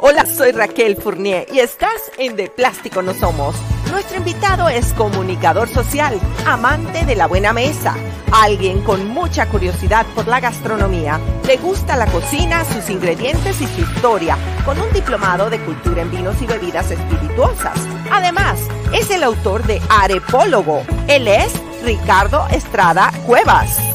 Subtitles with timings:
[0.00, 3.56] Hola, soy Raquel Fournier y estás en De Plástico No Somos.
[3.90, 7.96] Nuestro invitado es comunicador social, amante de la buena mesa,
[8.30, 11.18] alguien con mucha curiosidad por la gastronomía,
[11.48, 16.12] le gusta la cocina, sus ingredientes y su historia, con un diplomado de cultura en
[16.12, 17.76] vinos y bebidas espirituosas.
[18.12, 18.60] Además,
[18.94, 20.84] es el autor de Arepólogo.
[21.08, 21.52] Él es
[21.82, 23.87] Ricardo Estrada Cuevas.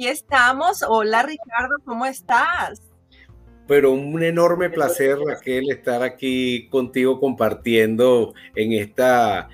[0.00, 0.82] Aquí estamos.
[0.88, 2.80] Hola Ricardo, ¿cómo estás?
[3.68, 9.50] Pero un enorme placer, Raquel, estar aquí contigo compartiendo en esta,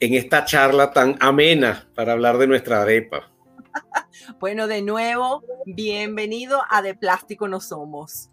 [0.00, 3.30] en esta charla tan amena para hablar de nuestra arepa.
[4.40, 8.30] Bueno, de nuevo, bienvenido a De Plástico No Somos.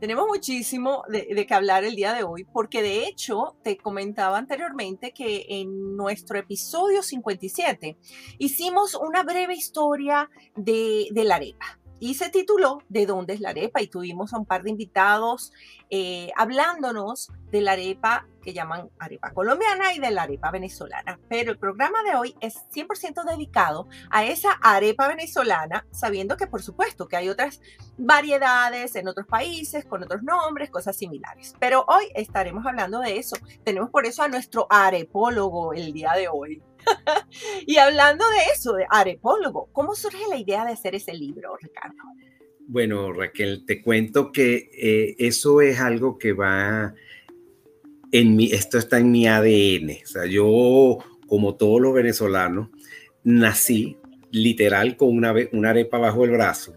[0.00, 5.12] Tenemos muchísimo de, qué hablar el día de hoy, porque de hecho te comentaba anteriormente
[5.12, 7.98] que en nuestro episodio 57
[8.38, 13.50] hicimos una breve historia de, de la arepa y se tituló ¿De dónde es la
[13.50, 13.80] arepa?
[13.80, 15.52] Y tuvimos a un par de invitados
[15.90, 21.20] eh, hablándonos de la arepa que llaman arepa colombiana y de la arepa venezolana.
[21.28, 26.62] Pero el programa de hoy es 100% dedicado a esa arepa venezolana, sabiendo que por
[26.62, 27.60] supuesto que hay otras
[27.98, 31.54] variedades en otros países con otros nombres, cosas similares.
[31.60, 33.36] Pero hoy estaremos hablando de eso.
[33.62, 36.62] Tenemos por eso a nuestro arepólogo el día de hoy.
[37.66, 41.96] y hablando de eso, de arepólogo, ¿cómo surge la idea de hacer ese libro, Ricardo?
[42.66, 46.94] Bueno, Raquel, te cuento que eh, eso es algo que va
[48.12, 49.90] en mi, esto está en mi ADN.
[50.04, 52.68] O sea, yo, como todos los venezolanos,
[53.24, 53.96] nací
[54.30, 56.74] literal con una, una arepa bajo el brazo.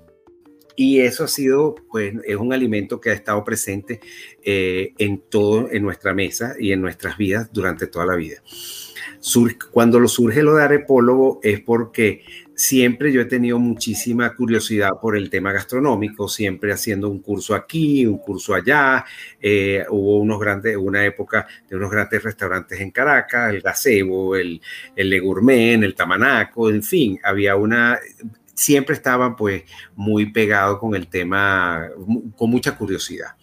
[0.75, 3.99] Y eso ha sido, pues, es un alimento que ha estado presente
[4.43, 8.41] eh, en todo, en nuestra mesa y en nuestras vidas durante toda la vida
[9.71, 12.23] cuando lo surge lo de arepólogo es porque
[12.55, 18.05] siempre yo he tenido muchísima curiosidad por el tema gastronómico, siempre haciendo un curso aquí,
[18.05, 19.05] un curso allá.
[19.41, 24.61] Eh, hubo unos grandes, una época de unos grandes restaurantes en Caracas, el Gazebo, el,
[24.95, 27.99] el Le Gourmet, el Tamanaco, en fin, había una,
[28.53, 29.63] siempre estaban pues
[29.95, 31.87] muy pegados con el tema,
[32.35, 33.35] con mucha curiosidad.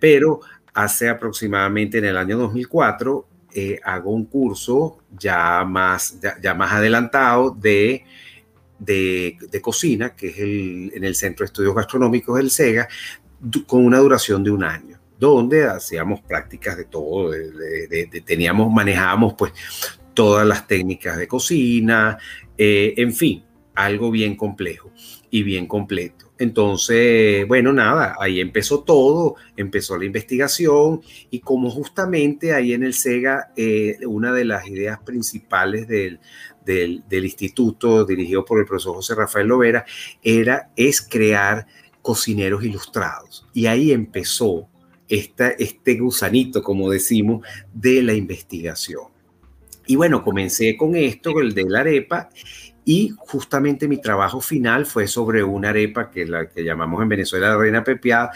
[0.00, 0.40] Pero
[0.72, 7.50] hace aproximadamente en el año 2004 eh, hago un curso ya más, ya, más adelantado
[7.50, 8.04] de,
[8.78, 12.88] de, cocina, que es el, en el Centro de Estudios Gastronómicos del SEGA,
[13.66, 17.32] con una duración de un año donde hacíamos prácticas de todo,
[18.26, 19.52] teníamos, manejábamos pues
[20.12, 22.18] todas las técnicas de cocina,
[22.58, 23.44] eh, en fin,
[23.74, 24.90] algo bien complejo
[25.30, 26.23] y bien completo.
[26.36, 31.00] Entonces, bueno, nada, ahí empezó todo, empezó la investigación
[31.30, 36.18] y como justamente ahí en el SEGA, eh, una de las ideas principales del,
[37.10, 39.84] instituto dirigido por el profesor José Rafael Lovera
[40.22, 41.66] era, es crear
[42.02, 43.46] cocineros ilustrados.
[43.52, 44.68] Y ahí empezó
[45.08, 49.14] este gusanito, como decimos, de la investigación.
[49.86, 52.30] Y bueno, comencé con esto, el de la arepa,
[52.84, 57.48] y justamente mi trabajo final fue sobre una arepa que la que llamamos en Venezuela
[57.48, 58.30] la reina pepiada,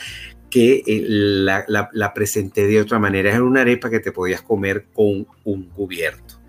[0.50, 3.30] que eh, la, presenté de otra manera.
[3.30, 6.40] Era una arepa que te podías comer con un cubierto.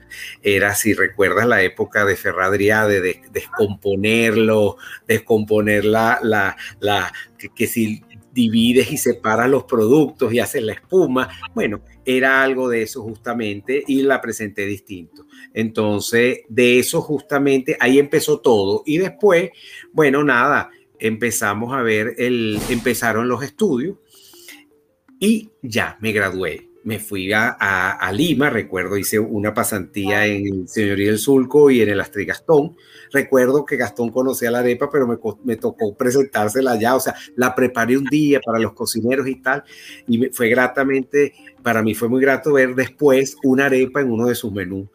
[0.42, 4.78] Era, si recuerdas, la época de Ferradriá, de, descomponerlo,
[5.08, 7.12] descomponer la, la,
[7.56, 8.04] que si
[8.40, 11.30] divides y separas los productos y haces la espuma.
[11.54, 15.26] Bueno, era algo de eso justamente y la presenté distinto.
[15.54, 18.84] Entonces, de eso justamente, ahí empezó todo.
[18.86, 19.50] Y después,
[19.92, 20.70] bueno, nada,
[21.00, 23.98] empezamos a ver, el, empezaron los estudios
[25.20, 26.69] y ya me gradué.
[26.84, 32.00] Me fui a, Lima, recuerdo, hice una pasantía en Señoría del Sulco y en el
[32.00, 32.76] Astri Gastón.
[33.12, 37.54] Recuerdo que Gastón conocía la arepa, pero me, me, tocó presentársela allá, o sea, la
[37.54, 39.64] preparé un día para los cocineros y tal,
[40.08, 44.28] y me, fue gratamente, para mí fue muy grato ver después una arepa en uno
[44.28, 44.88] de sus menús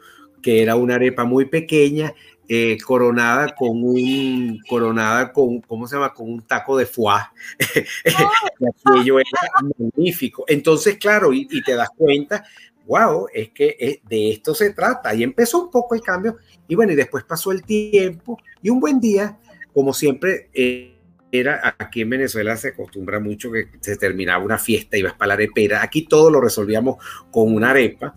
[0.44, 2.14] que era una arepa muy pequeña,
[2.48, 6.12] eh, coronada con un, coronada con, ¿cómo se llama?
[6.12, 7.20] Con un taco de foie.
[8.86, 10.44] Aquello era magnífico.
[10.46, 12.44] Entonces, claro, y, te das cuenta,
[12.86, 15.14] wow, es que de esto se trata.
[15.14, 16.36] Y empezó un poco el cambio.
[16.68, 18.38] Y bueno, y después pasó el tiempo.
[18.62, 19.38] Y un buen día,
[19.72, 20.94] como siempre, eh,
[21.32, 25.34] era aquí en Venezuela se acostumbra mucho que se terminaba una fiesta, ibas para la
[25.34, 25.82] arepera.
[25.82, 28.14] Aquí todo lo resolvíamos con una arepa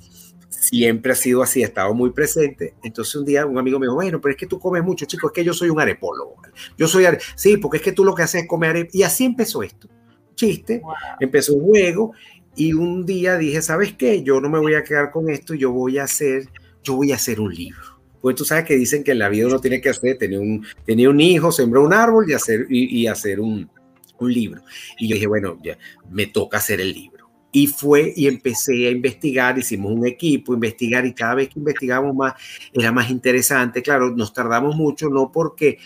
[0.60, 2.74] siempre ha sido así, ha estado muy presente.
[2.84, 5.28] Entonces un día un amigo me dijo, bueno, pero es que tú comes mucho, chico,
[5.28, 6.36] es que yo soy un arepólogo.
[6.78, 7.06] Yo soy,
[7.36, 8.90] sí, porque es que tú lo que haces es comer arepa.
[8.94, 9.88] Y así empezó esto.
[10.36, 10.82] Chiste,
[11.20, 12.14] empezó un juego
[12.56, 14.24] y un día dije, ¿sabes qué?
[14.24, 16.48] Yo no me voy a quedar con esto, yo voy a hacer,
[16.84, 17.82] yo voy a hacer un libro
[18.22, 20.64] Pues tú sabes que dicen que en la vida uno tiene que hacer, tener un,
[20.86, 23.68] tener un hijo, sembrar un árbol y hacer, y, y hacer un,
[24.20, 24.62] un libro.
[25.00, 25.78] Y yo dije, bueno, ya
[26.10, 27.17] me toca hacer el libro.
[27.52, 32.14] Y fue y empecé a investigar, hicimos un equipo, investigar y cada vez que investigamos
[32.14, 32.34] más
[32.74, 33.82] era más interesante.
[33.82, 35.80] Claro, nos tardamos mucho, no porque,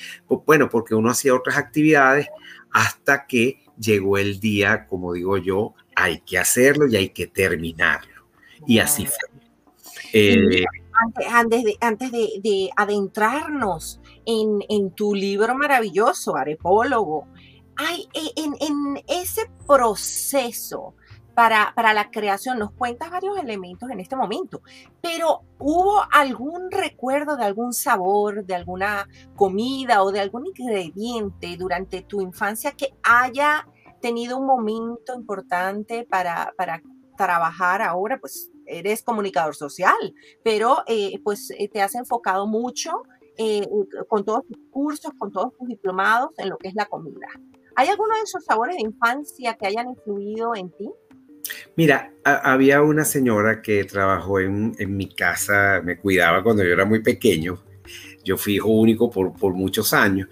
[0.45, 2.27] bueno, porque uno hacía otras actividades
[2.71, 8.25] hasta que llegó el día, como digo yo, hay que hacerlo y hay que terminarlo.
[8.65, 9.29] Y así fue.
[10.13, 10.65] Eh,
[11.29, 17.27] antes, de, antes de, adentrarnos en, en, tu libro maravilloso, Arepólogo,
[17.75, 20.95] hay e, en, en ese proceso
[21.33, 22.59] para, para, la creación.
[22.59, 24.61] Nos cuentas varios elementos en este momento,
[25.01, 32.01] pero ¿hubo algún recuerdo de algún sabor, de alguna comida o de algún ingrediente durante
[32.01, 33.67] tu infancia que haya
[34.01, 36.81] tenido un momento importante para, para
[37.17, 38.19] trabajar ahora?
[38.19, 40.13] Pues eres comunicador social,
[40.43, 43.03] pero eh, pues eh, te has enfocado mucho
[43.37, 43.67] eh,
[44.07, 47.27] con todos tus cursos, con todos tus diplomados en lo que es la comida.
[47.75, 50.91] ¿Hay alguno de esos sabores de infancia que hayan influido en ti?
[51.75, 57.01] Mira, había una señora que trabajó en, mi casa, me cuidaba cuando yo era muy
[57.01, 57.63] pequeño.
[58.23, 60.27] Yo fui hijo único por, por muchos años,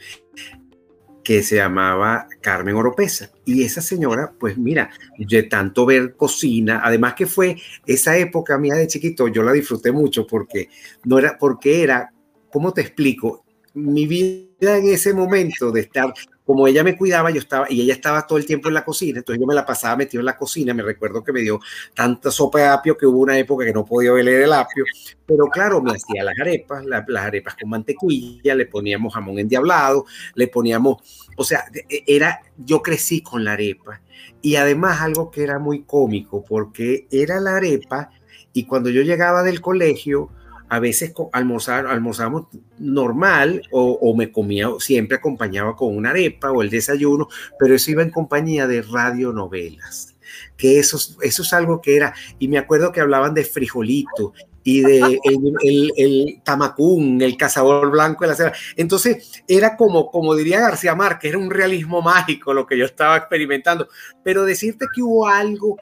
[1.24, 3.32] que se llamaba Carmen Oropesa.
[3.46, 7.56] Y esa señora, pues mira, de tanto ver cocina, además que fue
[7.86, 10.70] esa época mía de chiquito, yo la disfruté mucho porque
[11.06, 12.12] no era, porque era,
[12.52, 13.44] ¿cómo te explico?
[13.74, 16.12] Mi vida en ese momento de estar
[16.50, 19.20] como ella me cuidaba, yo estaba, y ella estaba todo el tiempo en la cocina,
[19.20, 21.60] entonces yo me la pasaba metido en la cocina, me recuerdo que me dio
[21.94, 24.84] tanta sopa de apio que hubo una época que no podía beber el apio,
[25.28, 30.48] pero claro, me hacía las arepas, las arepas con mantequilla, le poníamos jamón endiablado, le
[30.48, 34.02] poníamos, o sea, e, era, yo crecí con la arepa,
[34.42, 38.10] y además algo que era muy cómico, porque era la arepa,
[38.54, 40.32] y cuando yo llegaba del colegio,
[40.70, 46.70] a veces almorzar, almorzamos normal o, me comía, siempre acompañaba con una arepa o el
[46.70, 47.28] desayuno,
[47.58, 50.16] pero eso iba en compañía de radionovelas,
[50.56, 54.34] que eso, eso es algo que era, y me acuerdo que hablaban de frijolito
[54.64, 58.54] y de el, el, tamacún, el cazador blanco de la selva.
[58.76, 63.18] Entonces era como, como diría García Márquez, era un realismo mágico lo que yo estaba
[63.18, 63.88] experimentando,
[64.24, 65.78] pero decirte que hubo algo,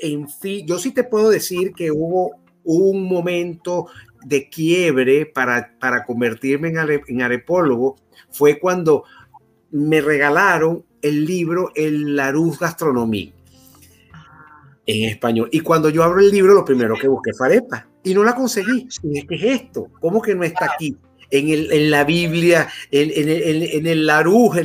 [0.00, 3.86] en fin, yo sí te puedo decir que hubo un momento
[4.24, 7.96] de quiebre para, para convertirme en, arepólogo
[8.30, 9.04] fue cuando
[9.70, 13.32] me regalaron el libro El Larousse Gastronomie
[14.86, 15.48] en español.
[15.52, 18.34] Y cuando yo abro el libro, lo primero que busqué fue arepa y no la
[18.34, 18.88] conseguí.
[19.02, 19.88] ¿Qué es esto?
[20.00, 20.96] ¿Cómo que no está aquí?
[21.30, 24.64] En, el, en la Biblia, en, en, el, en el Larousse,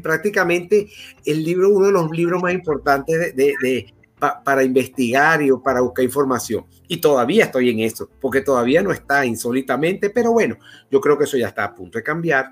[0.00, 0.88] prácticamente
[1.24, 6.04] el libro, uno de los libros más importantes de, de, para investigar y para buscar
[6.04, 6.64] información.
[6.86, 10.56] Y todavía estoy en eso, porque todavía no está insólitamente, pero bueno,
[10.90, 12.50] yo creo que eso ya está a punto de cambiar.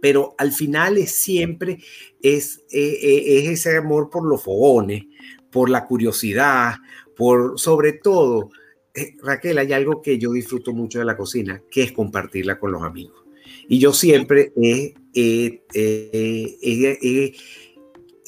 [0.00, 1.78] Pero al final es siempre
[2.22, 5.04] es, eh, eh, es ese amor por los fogones,
[5.50, 6.74] por la curiosidad,
[7.16, 8.50] por sobre todo,
[8.94, 12.72] eh, Raquel, hay algo que yo disfruto mucho de la cocina, que es compartirla con
[12.72, 13.24] los amigos.
[13.68, 14.52] Y yo siempre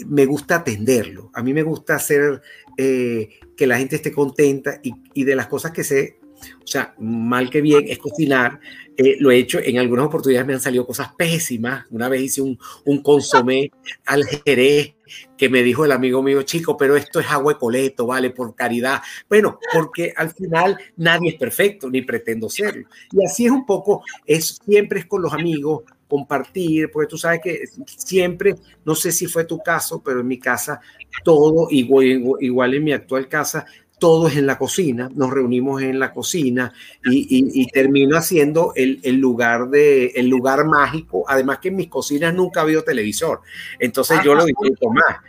[0.06, 1.31] me gusta atenderlo.
[1.35, 2.41] A mí me gusta hacer
[2.77, 6.19] eh, que la gente esté contenta y, de las cosas que sé,
[6.62, 8.61] o sea, mal que bien, es cocinar.
[8.97, 11.87] Eh, lo he hecho, en algunas oportunidades me han salido cosas pésimas.
[11.91, 13.70] Una vez hice un, un consomé
[14.06, 14.94] al jerez
[15.37, 18.55] que me dijo el amigo mío, chico, pero esto es agua de coleto, vale, por
[18.55, 19.01] caridad.
[19.29, 22.89] Bueno, porque al final nadie es perfecto, ni pretendo serlo.
[23.13, 27.41] Y así es un poco, es, siempre es con los amigos, compartir, porque tú sabes
[27.43, 30.81] que siempre, no sé si fue tu caso, pero en mi casa
[31.22, 33.67] todo, igual, igual en mi actual casa,
[33.98, 36.72] todo es en la cocina, nos reunimos en la cocina
[37.05, 42.60] y, termino haciendo el, lugar de, el lugar mágico, además que en mis cocinas nunca
[42.60, 43.41] ha habido televisor,
[43.79, 45.20] entonces yo lo disfruto más,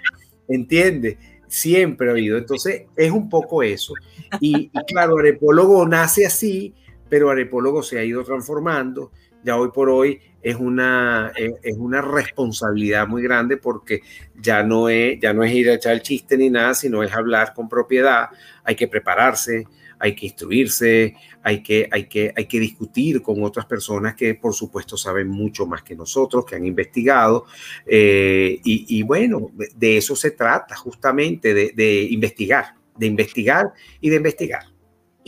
[0.48, 1.17] ¿entiendes?
[1.48, 3.95] Siempre ha habido, entonces es un poco eso.
[4.39, 6.75] Y, y claro, Arepólogo nace así,
[7.09, 9.12] pero Arepólogo se ha ido transformando,
[9.43, 14.01] ya hoy por hoy es una, es una responsabilidad muy grande porque
[14.36, 17.12] ya no, es, ya no es ir a echar el chiste ni nada, sino es
[17.13, 18.29] hablar con propiedad,
[18.63, 19.65] hay que prepararse,
[20.00, 24.53] hay que instruirse, hay que, hay que, hay que discutir con otras personas que por
[24.53, 27.46] supuesto saben mucho más que nosotros, que han investigado.
[27.86, 34.15] Eh, y, bueno, de eso se trata justamente, de, de investigar, de investigar y de
[34.15, 34.63] investigar.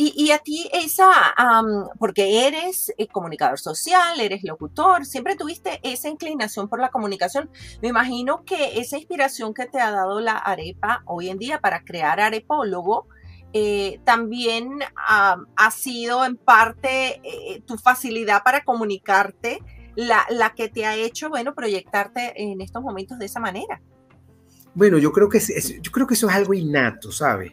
[0.03, 1.11] Y, a ti esa,
[1.99, 7.51] porque eres eh, comunicador social, eres locutor, siempre tuviste esa inclinación por la comunicación.
[7.83, 11.83] Me imagino que esa inspiración que te ha dado la arepa hoy en día para
[11.83, 13.07] crear arepólogo
[13.53, 19.59] eh, también ha sido en parte eh, tu facilidad para comunicarte
[19.95, 23.79] la, la, que te ha hecho, bueno, proyectarte en estos momentos de esa manera.
[24.73, 27.51] Bueno, yo creo que, yo creo que eso es algo innato, ¿sabes?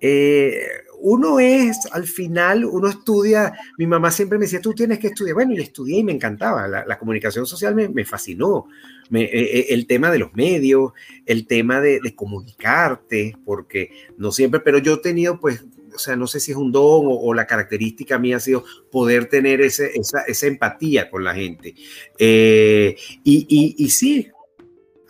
[0.00, 0.66] Eh,
[1.02, 5.34] uno es, al final, uno estudia, mi mamá siempre me decía, tú tienes que estudiar,
[5.34, 8.66] bueno, y estudié y me encantaba, la, comunicación social me, me fascinó,
[9.10, 10.92] eh, eh, el tema de los medios,
[11.24, 15.64] el tema de, de, comunicarte, porque no siempre, pero yo he tenido, pues,
[15.94, 19.26] o sea, no sé si es un don o, la característica mía ha sido poder
[19.26, 21.74] tener ese, esa, esa, empatía con la gente.
[22.18, 24.30] y, y sí,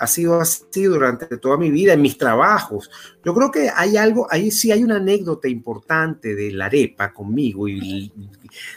[0.00, 2.90] ha sido así durante toda mi vida, en mis trabajos.
[3.22, 7.68] Yo creo que hay algo, ahí sí hay una anécdota importante de la arepa conmigo
[7.68, 8.10] y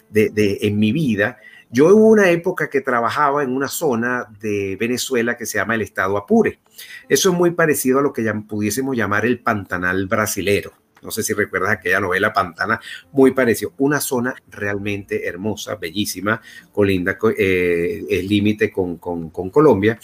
[0.10, 1.38] de, en mi vida.
[1.72, 5.84] Yo hubo una época que trabajaba en una zona de Venezuela que se llama el
[5.84, 6.60] Estado Apure.
[7.08, 10.74] Eso es muy parecido a lo que ya pudiésemos llamar el Pantanal brasilero.
[11.02, 12.82] No sé si recuerdas aquella novela Pantana,
[13.14, 13.74] muy parecido.
[13.78, 16.42] Una zona realmente hermosa, bellísima,
[16.74, 19.98] colinda, eh, el límite con, con, con Colombia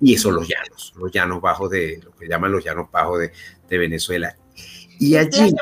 [0.00, 3.32] y eso los llanos, los llanos bajos de, lo que llaman los llanos bajos de,
[3.68, 4.36] de Venezuela.
[4.98, 5.54] Y allí...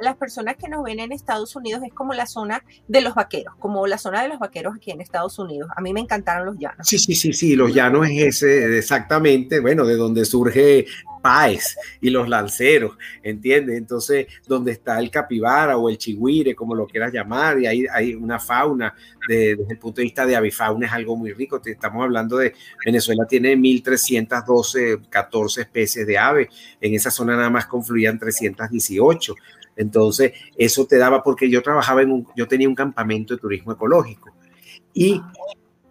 [0.00, 3.54] Las personas que nos ven en Estados Unidos es como la zona de los vaqueros,
[3.58, 5.70] como la zona de los vaqueros aquí en Estados Unidos.
[5.76, 6.86] A mí me encantaron los llanos.
[6.86, 10.86] Sí, sí, sí, sí, los llanos es ese, exactamente, bueno, de donde surge
[11.24, 13.78] Páez y los lanceros, ¿entiendes?
[13.78, 18.14] Entonces, donde está el capibara o el chigüire, como lo quieras llamar, y ahí hay
[18.14, 18.94] una fauna
[19.26, 21.62] desde el punto de vista de avifauna, es algo muy rico.
[21.64, 22.52] Estamos hablando de
[22.84, 29.34] Venezuela tiene 1.312, 14 especies de aves, en esa zona nada más confluían 318.
[29.76, 33.72] Entonces, eso te daba, porque yo trabajaba en un, yo tenía un campamento de turismo
[33.72, 34.30] ecológico
[34.92, 35.22] y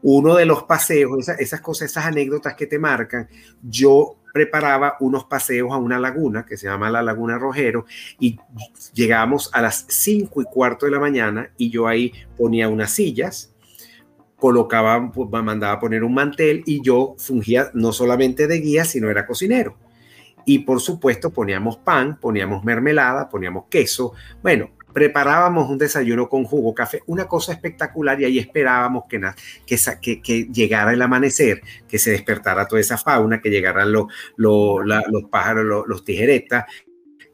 [0.04, 3.28] uno de los paseos, esas, esas cosas, esas anécdotas que te marcan,
[3.64, 7.86] yo preparaba unos paseos a una laguna que se llama la Laguna Rojero
[8.20, 8.38] y
[8.92, 13.54] llegábamos a las cinco y cuarto de la mañana y yo ahí ponía unas sillas,
[14.36, 19.28] colocaba, pues, mandaba poner un mantel y yo fungía no solamente de guía, sino era
[19.28, 19.78] cocinero.
[20.46, 24.14] Y por supuesto poníamos pan, poníamos mermelada, poníamos queso.
[24.42, 30.94] Bueno, preparábamos un desayuno con jugo, café, una cosa espectacular y ahí esperábamos que, llegara
[30.94, 34.08] el amanecer, que se despertara toda esa fauna, que llegaran los,
[35.30, 36.66] pájaros, los, tijeretas,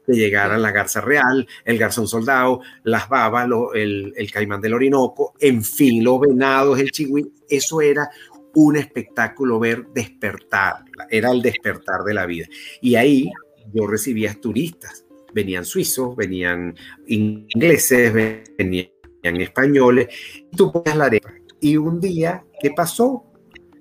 [0.06, 5.62] que llegara la garza real, el garzón soldado, las babas, el, caimán del Orinoco, en
[5.62, 8.08] fin, los venados, el chigüí, eso era
[8.54, 12.46] un espectáculo ver despertar, era el despertar de la vida.
[12.80, 13.30] Y ahí
[13.72, 16.74] yo recibía turistas venían suizos, venían
[17.06, 18.12] ingleses,
[18.58, 18.90] venían
[19.22, 20.08] españoles,
[20.52, 21.32] y tú ponías la arepa.
[21.60, 23.24] Y un día, ¿qué pasó?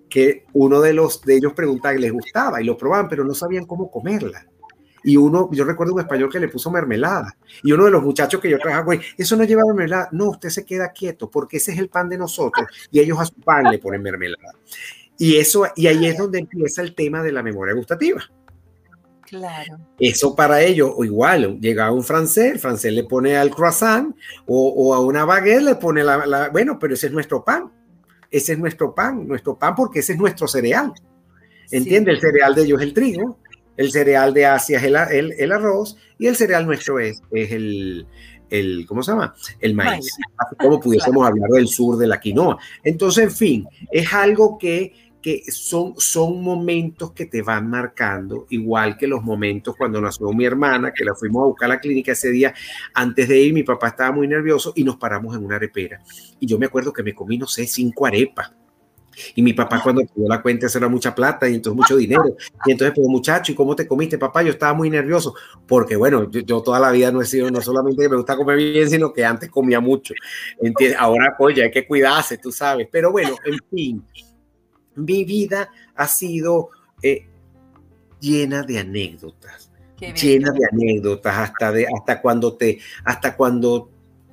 [0.10, 3.34] Que uno de los de ellos preguntaba que les gustaba y lo probaban, pero no
[3.34, 4.46] sabían cómo comerla.
[5.03, 7.38] Y uno, yo recuerdo un español que le puso mermelada.
[7.63, 10.10] Y uno de los muchachos que yo trabajaba, güey, eso no lleva mermelada.
[10.12, 12.68] No, usted se queda quieto porque ese es el pan de nosotros.
[12.91, 14.53] Y ellos a su pan le ponen mermelada.
[15.18, 18.22] Y eso, y ahí es donde empieza el tema de la memoria gustativa.
[19.29, 19.77] Claro.
[20.00, 24.15] Eso para ellos, o igual, llega un francés, el francés le pone al croissant
[24.48, 27.71] o, a una baguette le pone la, Bueno, pero ese es nuestro pan.
[28.31, 30.93] Ese es nuestro pan, nuestro pan porque ese es nuestro cereal.
[31.69, 32.12] ¿Entiende?
[32.12, 33.38] El cereal de ellos es el trigo,
[33.77, 38.07] el cereal de Asia es el, el, arroz y el cereal nuestro es, es el,
[38.50, 39.36] el, ¿cómo se llama?
[39.59, 40.09] El maíz.
[40.57, 42.57] Como pudiésemos hablar del sur de la quinoa.
[42.83, 48.98] Entonces, en fin, es algo que que son, son momentos que te van marcando, igual
[48.98, 52.14] que los momentos cuando nació mi hermana, que la fuimos a buscar a la clínica
[52.14, 52.54] ese día,
[52.94, 56.02] antes de ir, mi papá estaba muy nervioso y nos paramos en una arepera.
[56.40, 58.52] Y yo me acuerdo que me comí, no sé, cinco arepas.
[59.36, 62.24] Y mi papá cuando tuvo la cuenta, eso era mucha plata y entonces mucho dinero.
[62.66, 64.44] Y entonces, pues muchacho, ¿y cómo te comiste, papá?
[64.44, 65.34] Yo estaba muy nervioso,
[65.68, 68.58] porque bueno, yo, toda la vida no he sido, no solamente que me gusta comer
[68.58, 70.14] bien, sino que antes comía mucho.
[70.62, 70.98] ¿Entiendes?
[70.98, 72.88] Ahora, pues ya hay que cuidarse, tú sabes.
[72.92, 74.06] Pero bueno, en fin,
[75.00, 76.70] mi vida ha sido
[77.01, 77.25] eh,
[78.20, 83.89] llena de anécdotas, llena de anécdotas, hasta, de, hasta cuando te, hasta cuando,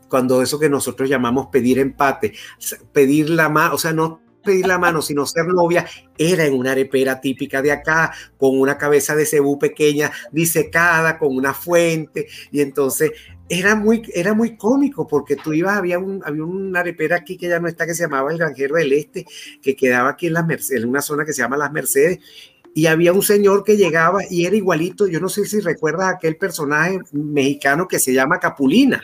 [0.08, 2.35] cuando eso que nosotros llamamos pedir empate,
[2.92, 5.85] pedir la mano, o sea, no pedir la mano, sino ser novia,
[6.16, 11.37] era en una arepera típica de acá, con una cabeza de cebú pequeña, disecada, con
[11.37, 13.11] una fuente, y entonces
[13.48, 17.48] era muy, era muy cómico porque tú ibas, había, un, había una arepera aquí que
[17.48, 19.26] ya no está, que se llamaba el Granjero del Este,
[19.62, 22.18] que quedaba aquí en, las Mercedes, en una zona que se llama Las Mercedes,
[22.74, 26.36] y había un señor que llegaba y era igualito, yo no sé si recuerdas aquel
[26.36, 29.00] personaje mexicano que se llama Capulina.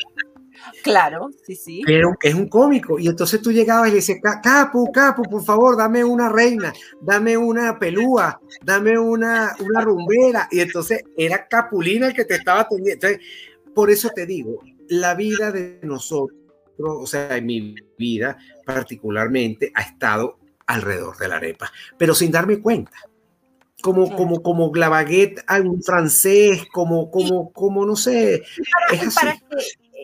[0.82, 1.82] Claro, sí, sí.
[1.86, 2.98] Pero es un cómico.
[2.98, 7.36] Y entonces tú llegabas y le dices, Capu, Capu, por favor, dame una reina, dame
[7.36, 10.48] una pelúa, dame una, una rumbera.
[10.50, 13.06] Y entonces era Capulina el que te estaba atendiendo.
[13.06, 13.26] Entonces,
[13.74, 16.38] por eso te digo, la vida de nosotros,
[16.78, 22.60] o sea, en mi vida particularmente, ha estado alrededor de la arepa, pero sin darme
[22.60, 22.96] cuenta.
[23.82, 28.44] Como, como, como la baguette a un francés, como, como, como, no sé.
[29.12, 29.40] Para, que,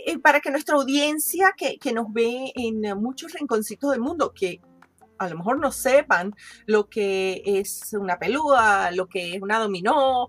[0.05, 4.61] eh, para que nuestra audiencia que, que nos ve en muchos rinconcitos del mundo, que
[5.19, 6.35] a lo mejor no sepan
[6.67, 10.29] lo que es una pelúa, lo que es una dominó.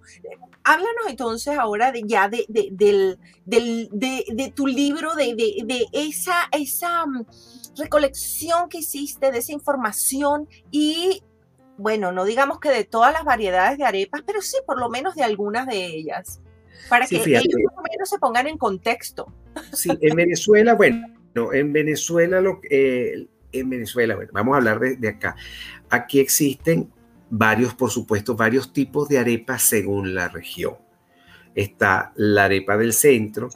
[0.64, 7.26] Háblanos entonces ahora de, ya de, de, de tu libro, de, esa, esa mm,
[7.78, 11.24] recolección que hiciste, de esa información y,
[11.78, 15.16] bueno, no digamos que de todas las variedades de arepas, pero sí por lo menos
[15.16, 16.42] de algunas de ellas,
[16.90, 19.32] para que ellos por lo menos se pongan en contexto.
[19.74, 21.08] Sí, en Venezuela, bueno,
[21.54, 25.36] en Venezuela lo que en Venezuela, vamos a hablar de, acá.
[25.90, 26.92] Aquí existen
[27.30, 30.76] varios, por supuesto, varios tipos de arepas según la región.
[31.56, 33.50] Está la arepa del centro,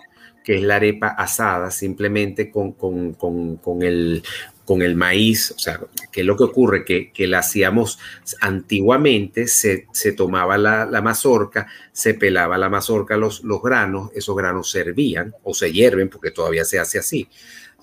[0.44, 4.24] que es la arepa asada, simplemente con, con, el,
[4.66, 5.80] con el maíz, o sea,
[6.12, 6.84] ¿qué es lo que ocurre?
[6.84, 7.98] Que, que la hacíamos
[8.42, 14.36] antiguamente, se, se tomaba la, la, mazorca, se pelaba la mazorca, los, los granos, esos
[14.36, 17.30] granos servían o se hierven, porque todavía se hace así,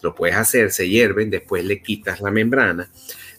[0.02, 2.90] lo puedes hacer, se hierven, después le quitas la membrana,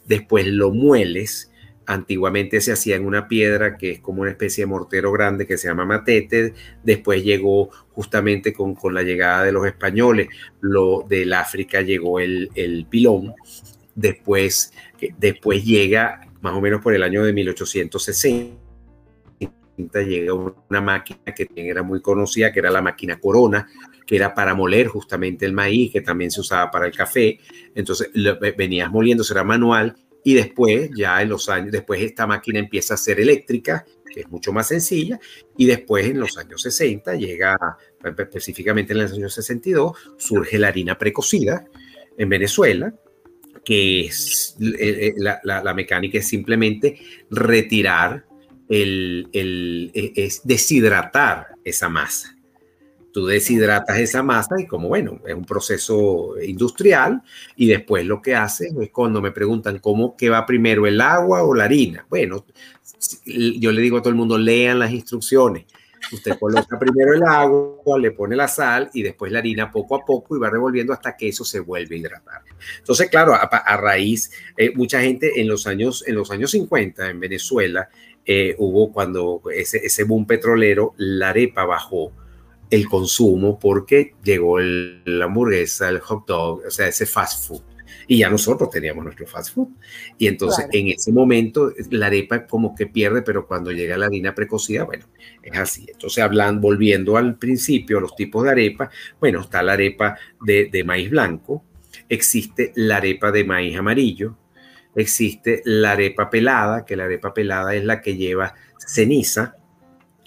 [0.06, 1.52] después lo mueles.
[1.86, 5.58] Antiguamente se hacía en una piedra que es como una especie de mortero grande que
[5.58, 6.54] se llama matete.
[6.84, 10.30] Después llegó justamente con, con la llegada de los españoles,
[10.62, 13.34] lo del África llegó el, el pilón.
[13.96, 14.72] Después,
[15.18, 18.61] después llega más o menos por el año de 1860
[19.78, 23.68] llega una máquina que era muy conocida, que era la máquina Corona,
[24.06, 27.40] que era para moler justamente el maíz, que también se usaba para el café.
[27.76, 28.10] Entonces
[28.58, 32.98] venías moliendo, era manual, y después, ya en los años, después esta máquina empieza a
[32.98, 35.20] ser eléctrica, que es mucho más sencilla,
[35.58, 37.58] y después en los años 60 llega,
[38.04, 41.66] específicamente en los años 62, surge la harina precocida
[42.18, 42.94] en Venezuela,
[43.64, 48.26] que es eh, eh, la, mecánica es simplemente retirar
[48.72, 52.36] el, e, es deshidratar esa masa
[53.12, 57.22] tú deshidratas esa masa y como bueno, es un proceso industrial
[57.56, 61.44] y después lo que haces es cuando me preguntan cómo que va primero el agua
[61.44, 62.06] o la harina.
[62.10, 62.46] Bueno,
[63.26, 65.66] yo le digo a todo el mundo, lean las instrucciones.
[66.12, 70.04] Usted coloca primero el agua, le pone la sal y después la harina poco a
[70.04, 72.42] poco y va revolviendo hasta que eso se vuelve a hidratar.
[72.80, 77.20] Entonces, claro, a, raíz, eh, mucha gente en los años, en los años 50 en
[77.20, 77.88] Venezuela
[78.26, 82.12] eh, hubo cuando ese, ese boom petrolero, la arepa bajó
[82.70, 87.62] el consumo porque llegó la hamburguesa, el hot dog, o sea, ese fast food.
[88.08, 89.68] Y ya nosotros teníamos nuestro fast food.
[90.18, 94.34] Y entonces en ese momento la arepa como que pierde, pero cuando llega la harina
[94.34, 95.06] precocida, bueno,
[95.44, 95.86] es así.
[95.92, 100.84] Entonces hablan, volviendo al principio, los tipos de arepa, bueno, está la arepa de, de
[100.84, 101.64] maíz blanco,
[102.08, 104.38] existe la arepa de maíz amarillo,
[104.96, 109.56] existe la arepa pelada, que la arepa pelada es la que lleva ceniza,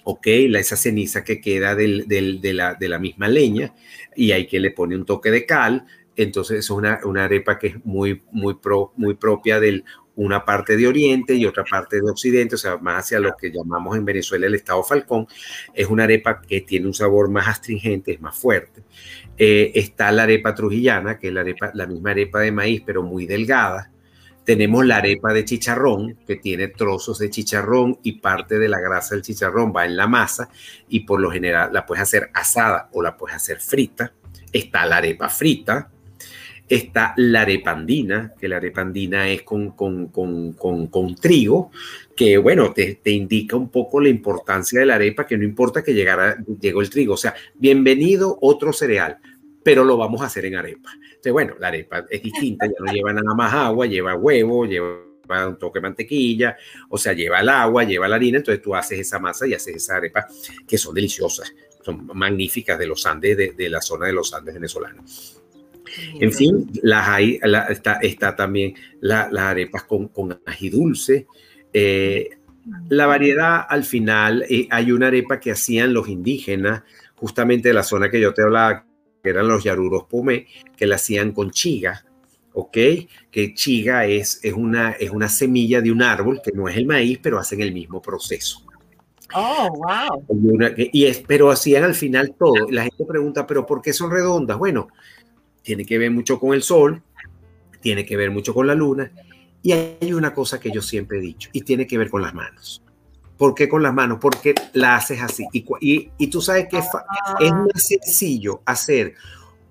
[0.03, 3.73] ok, la, esa ceniza que queda del, de, la, de, la, misma leña
[4.15, 5.85] y hay que le pone un toque de cal.
[6.15, 9.83] Entonces es una, una arepa que es muy, muy, pro, muy propia de
[10.15, 13.51] una parte de Oriente y otra parte de Occidente, o sea, más hacia lo que
[13.51, 15.27] llamamos en Venezuela el Estado Falcón.
[15.73, 18.83] Es una arepa que tiene un sabor más astringente, es más fuerte.
[19.37, 23.03] Eh, está la arepa trujillana, que es la, arepa, la misma arepa de maíz, pero
[23.03, 23.91] muy delgada.
[24.45, 29.15] Tenemos la arepa de chicharrón, que tiene trozos de chicharrón y parte de la grasa
[29.15, 30.49] del chicharrón va en la masa
[30.87, 34.13] y por lo general la puedes hacer asada o la puedes hacer frita.
[34.53, 35.89] Está la arepa frita.
[36.67, 41.69] Está la arepa andina, que la arepa andina es con, con, con, con trigo,
[42.15, 45.83] que bueno, te, te, indica un poco la importancia de la arepa, que no importa
[45.83, 47.13] que llegara, llegó el trigo.
[47.13, 49.19] O sea, bienvenido otro cereal,
[49.65, 50.91] pero lo vamos a hacer en arepa.
[50.93, 55.47] Entonces, bueno, la arepa es distinta, ya no lleva nada más agua, lleva huevo, lleva
[55.47, 56.55] un toque de mantequilla,
[56.87, 59.77] o sea, lleva el agua, lleva la harina, entonces tú haces esa masa y haces
[59.77, 60.27] esa arepa
[60.67, 61.51] que son deliciosas,
[61.83, 65.41] son magníficas de los Andes, de, la zona de los Andes venezolanos.
[66.19, 71.25] En fin, las hay, está, está, también las arepas con, con ají dulce.
[71.73, 72.37] Eh,
[72.89, 76.83] la variedad al final, eh, hay una arepa que hacían los indígenas,
[77.15, 78.85] justamente de la zona que yo te hablaba,
[79.25, 80.45] que eran los yaruros pumé,
[80.77, 82.05] que la hacían con chiga,
[82.53, 82.77] ¿ok?
[83.31, 86.85] Que chiga es, es, una, es una semilla de un árbol que no es el
[86.85, 88.63] maíz, pero hacen el mismo proceso.
[89.33, 90.23] Oh, wow.
[90.77, 92.69] y es, pero hacían al final todo.
[92.69, 94.59] La gente pregunta, ¿pero por qué son redondas?
[94.59, 94.89] Bueno,
[95.63, 97.01] tiene que ver mucho con el sol,
[97.81, 99.11] tiene que ver mucho con la luna,
[99.63, 102.35] y hay una cosa que yo siempre he dicho, y tiene que ver con las
[102.35, 102.83] manos.
[103.37, 104.17] ¿Por qué con las manos?
[104.21, 105.45] Porque la haces así.
[105.51, 107.55] Y, y, tú sabes que es, es Ah.
[107.73, 109.15] más sencillo hacer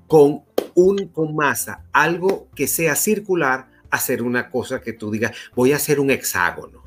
[0.06, 0.42] con,
[0.74, 5.76] un, con masa algo que sea circular, hacer una cosa que tú digas, voy a
[5.76, 6.82] hacer un hexágono,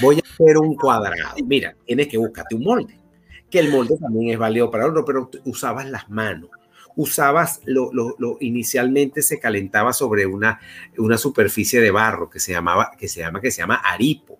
[0.00, 1.34] voy a hacer un cuadrado.
[1.44, 2.98] Mira, tienes que buscarte un molde,
[3.50, 6.50] que el molde también es válido para otro, pero usabas las manos.
[6.98, 10.60] Usabas, lo, lo, lo- inicialmente se calentaba sobre una,
[10.96, 14.38] una superficie de barro que se llamaba, que se llama, que se llama aripo.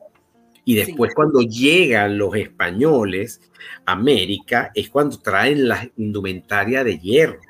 [0.66, 0.84] Y Sí.
[0.84, 3.40] después cuando llegan los españoles
[3.86, 7.40] a América es cuando traen la indumentaria de hierro.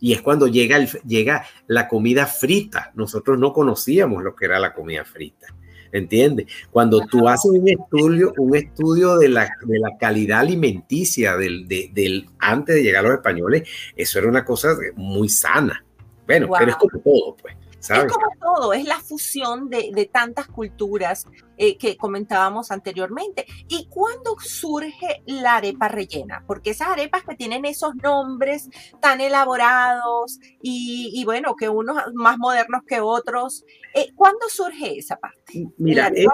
[0.00, 2.90] Y es cuando llega, el- llega la comida frita.
[2.96, 5.46] Nosotros no conocíamos lo que era la comida frita.
[5.92, 6.46] ¿Entiendes?
[6.70, 11.90] Cuando tú haces un estudio, un estudio de la, de la calidad alimenticia del, de-
[11.92, 15.84] del, antes de llegar los españoles, eso era una cosa muy sana.
[16.26, 16.56] Bueno, Wow.
[16.58, 17.54] pero es como todo, pues.
[17.80, 23.46] Es como todo, es la fusión de, de tantas culturas eh, que comentábamos anteriormente.
[23.68, 26.44] ¿Y cuándo surge la arepa rellena?
[26.46, 28.68] Porque esas arepas que tienen esos nombres
[29.00, 33.64] tan elaborados y, y bueno, que unos más modernos que otros,
[33.94, 35.66] eh, ¿cuándo surge esa parte?
[35.78, 36.30] Mira, eso-.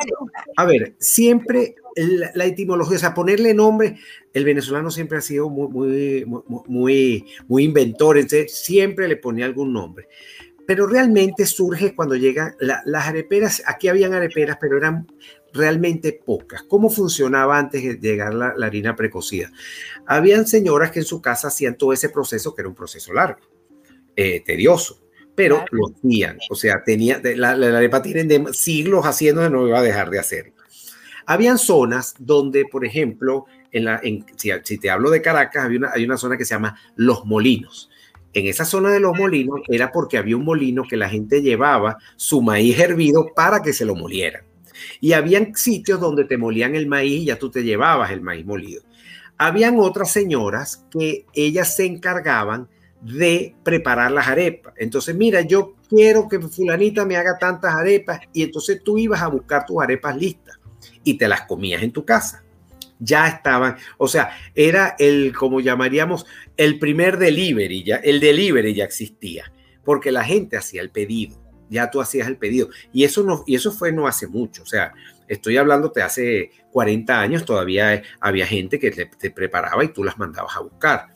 [0.57, 3.99] A ver, siempre la, la etimología, o sea, ponerle nombre,
[4.33, 9.47] el venezolano siempre ha sido muy, muy, muy, muy, muy inventor, entonces siempre le ponía
[9.47, 10.09] algún nombre.
[10.67, 15.07] Pero realmente surge cuando llegan la- las areperas, aquí habían areperas, pero eran
[15.53, 16.63] realmente pocas.
[16.65, 19.51] ¿Cómo funcionaba antes de llegar la, la harina precocida?
[20.07, 23.41] Habían señoras que en su casa hacían todo ese proceso, que era un proceso largo,
[24.17, 25.01] eh, tedioso,
[25.35, 25.69] pero Claro.
[25.73, 26.39] lo hacían.
[26.51, 30.19] O sea, tenía, la, la arepa tienen de siglos haciendo, no iba a dejar de
[30.19, 30.53] hacerlo.
[31.27, 35.79] Habían zonas donde, por ejemplo, en la, en, si, si te hablo de Caracas, había
[35.79, 37.91] una, hay una zona que se llama Los Molinos.
[38.33, 41.97] En esa zona de los molinos era porque había un molino que la gente llevaba
[42.17, 44.45] su maíz hervido para que se lo molieran.
[45.01, 48.45] Y habían sitios donde te molían el maíz y ya tú te llevabas el maíz
[48.45, 48.83] molido.
[49.39, 52.69] Habían otras señoras que ellas se encargaban
[53.01, 54.75] de preparar las arepas.
[54.77, 59.29] Entonces, mira, yo quiero que fulanita me haga tantas arepas y entonces tú ibas a
[59.29, 60.59] buscar tus arepas listas
[61.05, 62.46] y te las comías en tu casa.
[62.99, 68.85] Ya estaban, o sea, era el, como llamaríamos, el primer delivery, ya, el delivery ya
[68.85, 69.53] existía,
[69.85, 71.37] porque la gente hacía el pedido,
[71.69, 72.71] ya tú hacías el pedido.
[72.93, 74.93] Y eso, no, y eso fue no hace mucho, o sea,
[75.29, 80.03] estoy hablando de hace 40 años, todavía había gente que te, te preparaba y tú
[80.03, 81.09] las mandabas a buscar.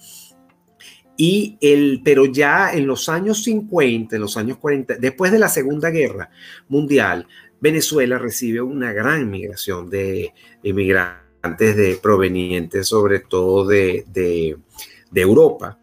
[1.17, 5.51] Y el, pero ya en los años 50, en los años 40, después de la
[5.51, 6.31] Segunda Guerra
[6.69, 7.27] Mundial,
[7.61, 15.79] Venezuela recibe una gran migración de inmigrantes de, provenientes sobre todo de, de, Europa,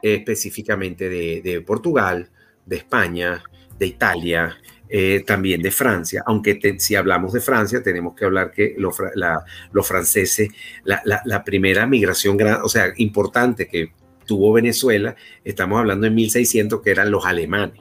[0.00, 2.30] específicamente de, de, Portugal,
[2.66, 3.42] de España,
[3.78, 4.56] de Italia,
[4.94, 10.50] eh, también de Francia, aunque si hablamos de Francia tenemos que hablar que los franceses,
[10.84, 13.94] la, primera migración, o sea, importante que
[14.26, 17.80] tuvo Venezuela, estamos hablando en 1600 que eran los alemanes.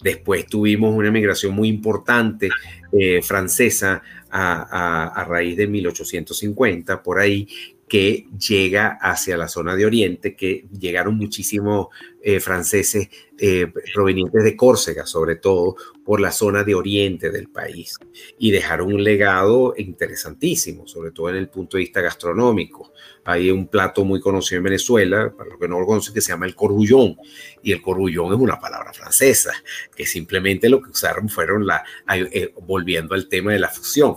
[0.00, 2.50] Después tuvimos una migración muy importante
[2.92, 4.00] eh, francesa
[4.32, 7.46] a, a, a, raíz de 1850, por ahí,
[7.92, 11.88] que llega hacia la zona de Oriente, que llegaron muchísimos
[12.22, 17.98] eh, franceses eh, provenientes de Córcega, sobre todo por la zona de Oriente del país,
[18.38, 22.94] y dejaron un legado interesantísimo, sobre todo en el punto de vista gastronómico.
[23.26, 26.32] Hay un plato muy conocido en Venezuela, para los que no lo conocen, que se
[26.32, 27.18] llama el corullón,
[27.62, 29.52] y el corullón es una palabra francesa,
[29.94, 34.16] que simplemente lo que usaron fueron la, eh, volviendo al tema de la fusión.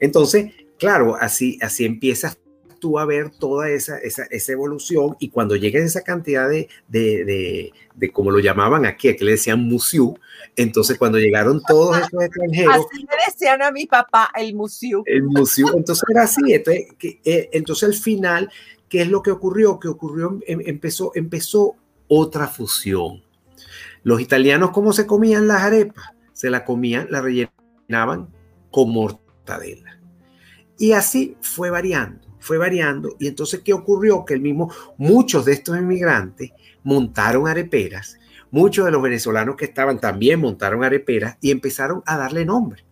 [0.00, 2.40] Entonces, claro, así, así empiezas
[2.78, 7.24] tú a ver toda esa, esa, esa evolución y cuando llega esa cantidad de, de,
[7.24, 10.18] de, de, como lo llamaban aquí, que le decían museo,
[10.54, 12.76] entonces cuando llegaron todos esos extranjeros...
[12.76, 15.02] Así le decían a mi papá el museo.
[15.06, 18.50] El museo, entonces era así, entonces, que, eh, entonces al final,
[18.88, 19.78] ¿qué es lo que ocurrió?
[19.78, 21.76] Que ocurrió, em, empezó, empezó
[22.08, 23.22] otra fusión.
[24.02, 26.04] Los italianos, ¿cómo se comían las arepas?
[26.32, 28.28] Se la comían, la rellenaban
[28.70, 29.98] con mortadela.
[30.78, 33.16] Y así fue variando fue variando.
[33.18, 38.18] Y entonces qué ocurrió que el mismo muchos de estos inmigrantes montaron areperas
[38.50, 42.84] muchos de los venezolanos que estaban también montaron areperas y empezaron a darle nombre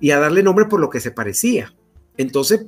[0.00, 1.74] y a darle nombre por lo que se parecía.
[2.16, 2.66] Entonces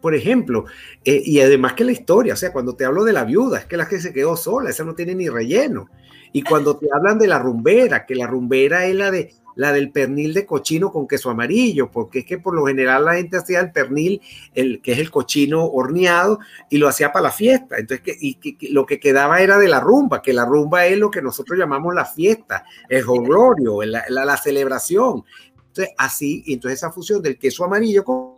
[0.00, 0.64] por ejemplo
[1.04, 3.66] eh, y además que la historia o sea cuando te hablo de la viuda es
[3.66, 5.88] que la que se quedó sola esa no tiene ni relleno.
[6.32, 9.90] Y cuando te hablan de la rumbera que la rumbera es la de la del
[9.90, 13.60] pernil de cochino con queso amarillo, porque es que por lo general la gente hacía
[13.60, 14.20] el pernil,
[14.54, 16.38] el, que es el cochino horneado,
[16.70, 17.78] y lo hacía para la fiesta.
[17.78, 20.98] Entonces, que, y, que, lo que quedaba era de la rumba, que la rumba es
[20.98, 25.24] lo que nosotros llamamos la fiesta, el jolgorio, la, la, la, celebración.
[25.68, 28.33] Entonces, así, entonces esa fusión del queso amarillo con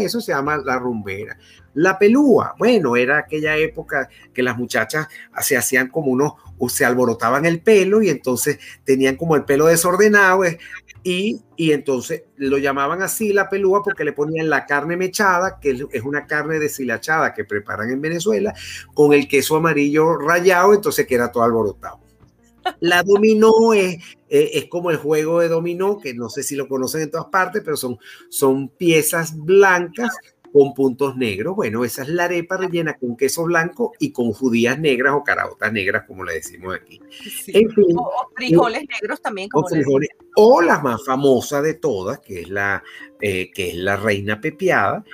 [0.00, 1.38] eso se llama la rumbera.
[1.74, 5.06] La pelúa, bueno, era aquella época que las muchachas
[5.40, 9.66] se hacían como unos, o se alborotaban el pelo y entonces tenían como el pelo
[9.66, 10.58] desordenado eh,
[11.04, 15.86] y, y entonces lo llamaban así la pelúa porque le ponían la carne mechada, que
[15.92, 18.54] es una carne deshilachada que preparan en Venezuela,
[18.94, 22.05] con el queso amarillo rayado, entonces queda todo alborotado.
[22.80, 23.96] La dominó es,
[24.28, 27.26] eh, es, como el juego de dominó, que no sé si lo conocen en todas
[27.26, 27.98] partes, pero son,
[28.28, 30.16] son piezas blancas
[30.52, 31.54] con puntos negros.
[31.54, 35.72] Bueno, esa es la arepa rellena con queso blanco y con judías negras o caraotas
[35.72, 36.98] negras, como le decimos aquí.
[37.48, 39.48] En fin, o, frijoles negros también.
[39.50, 42.82] Como o, frijoles, o la más famosa de todas, que es la,
[43.20, 45.04] eh, que es la reina pepiada,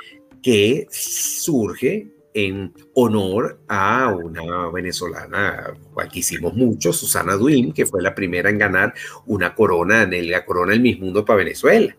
[0.42, 8.02] que surge en honor a una venezolana, cual que hicimos mucho, Susana Duim, que fue
[8.02, 8.94] la primera en ganar
[9.26, 11.96] una corona, en la corona del Miss Mundo para Venezuela.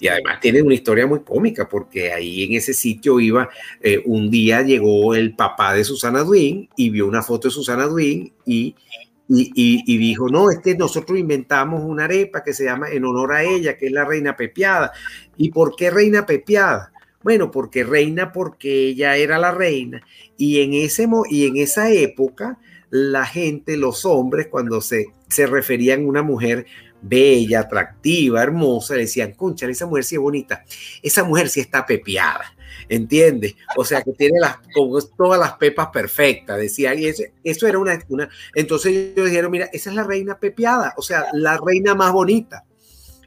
[0.00, 3.48] y además tiene una historia muy cómica, porque ahí en ese sitio iba,
[3.80, 7.86] eh, un día llegó el papá de Susana Duin y vio una foto de Susana
[7.86, 8.74] Duin y,
[9.28, 9.52] y,
[9.86, 13.44] y, dijo, no, es que nosotros inventamos una arepa que se llama en honor a
[13.44, 14.90] ella, que es la reina pepiada.
[15.36, 16.92] ¿Y por qué reina pepiada?
[17.22, 20.02] Bueno, porque reina porque ella era la reina
[20.36, 22.58] y en, ese, y en esa época
[22.90, 26.66] la gente, los hombres, cuando se, se referían a una mujer
[27.00, 30.64] bella, atractiva, hermosa, decían, concha, esa mujer sí es bonita,
[31.02, 32.54] esa mujer sí está pepiada,
[32.88, 33.54] ¿entiendes?
[33.76, 34.56] O sea, que tiene las,
[35.16, 39.68] todas las pepas perfectas, decía, y eso, eso era una, una, entonces ellos dijeron, mira,
[39.72, 42.64] esa es la reina pepiada, o sea, la reina más bonita.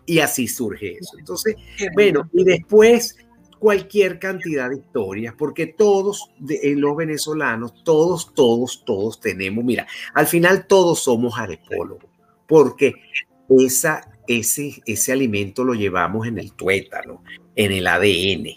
[0.04, 1.18] Y así surge eso.
[1.18, 1.56] Entonces,
[1.94, 3.16] bueno, y después
[3.62, 10.26] cualquier cantidad de historias, porque todos de, los venezolanos, todos, todos, todos tenemos, mira, al
[10.26, 12.10] final todos somos arepólogos,
[12.47, 12.95] porque
[13.47, 17.24] esa, ese, ese alimento lo llevamos en el tuétano,
[17.56, 18.47] en el ADN,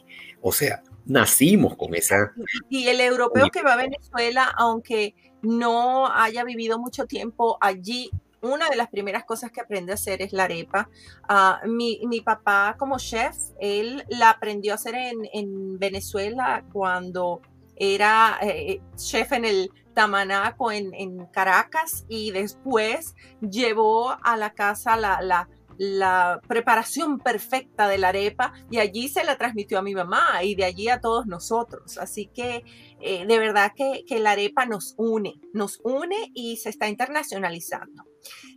[0.41, 2.33] o sea, nacimos con esa...
[2.71, 8.11] Y el europeo que va a Venezuela, aunque no haya vivido mucho tiempo allí,
[8.45, 10.89] una de las primeras cosas que aprende a hacer es la arepa.
[11.29, 17.41] Uh, mi, papá como chef, él la aprendió a hacer en, en Venezuela cuando
[17.77, 24.97] era eh, chef en el Tamanaco en, en, Caracas y después llevó a la casa
[24.97, 29.95] la, la, la preparación perfecta de la arepa y allí se la transmitió a mi
[29.95, 31.99] mamá y de allí a todos nosotros.
[31.99, 32.65] Así que
[33.01, 38.05] eh, de verdad que, que la arepa nos une, nos une y se está internacionalizando.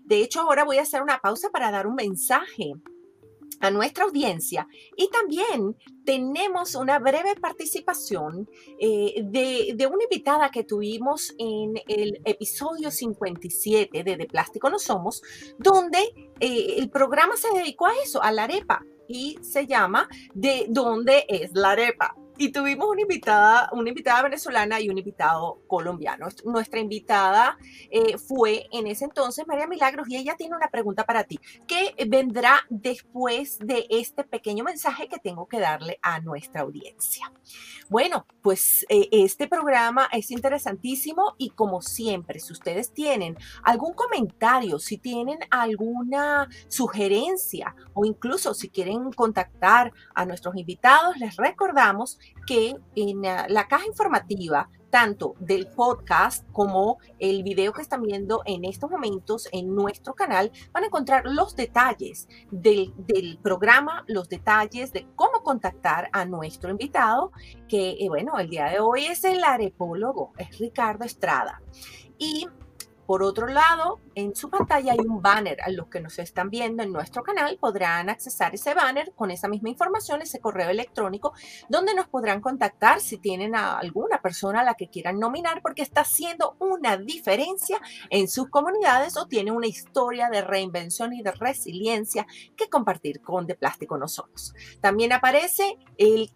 [0.03, 2.73] De hecho, ahora voy a hacer una pausa para dar un mensaje
[3.59, 5.75] a nuestra audiencia y también
[6.05, 8.47] tenemos una breve participación
[8.79, 15.21] eh, de, una invitada que tuvimos en el episodio 57 de De Plástico No Somos,
[15.57, 15.99] donde
[16.39, 21.25] eh, el programa se dedicó a eso, a la arepa, y se llama ¿De dónde
[21.29, 22.15] es la arepa?
[22.37, 26.27] Y tuvimos una invitada, una invitada venezolana y un invitado colombiano.
[26.45, 27.57] Nuestra invitada
[27.89, 31.39] eh, fue en ese entonces María Milagros y ella tiene una pregunta para ti.
[31.67, 37.31] ¿Qué vendrá después de este pequeño mensaje que tengo que darle a nuestra audiencia?
[37.89, 44.79] Bueno, pues eh, este programa es interesantísimo y como siempre, si ustedes tienen algún comentario,
[44.79, 52.75] si tienen alguna sugerencia o incluso si quieren contactar a nuestros invitados, les recordamos que
[52.95, 58.89] en la caja informativa tanto del podcast como el video que están viendo en estos
[58.89, 65.07] momentos en nuestro canal, van a encontrar los detalles del, del programa, los detalles de
[65.15, 67.31] cómo contactar a nuestro invitado,
[67.67, 71.61] que eh, bueno, el día de hoy es el arepólogo, es Ricardo Estrada.
[72.17, 72.47] Y
[73.07, 75.61] por otro lado, en su pantalla hay un banner.
[75.61, 79.47] A los que nos están viendo en nuestro canal podrán accesar ese banner con esa
[79.47, 81.33] misma información, ese correo electrónico,
[81.69, 85.83] donde nos podrán contactar si tienen a alguna persona a la que quieran nominar porque
[85.83, 91.31] está haciendo una diferencia en sus comunidades o tiene una historia de reinvención y de
[91.31, 94.53] resiliencia que compartir con De Plástico No Somos.
[94.81, 95.77] También aparece,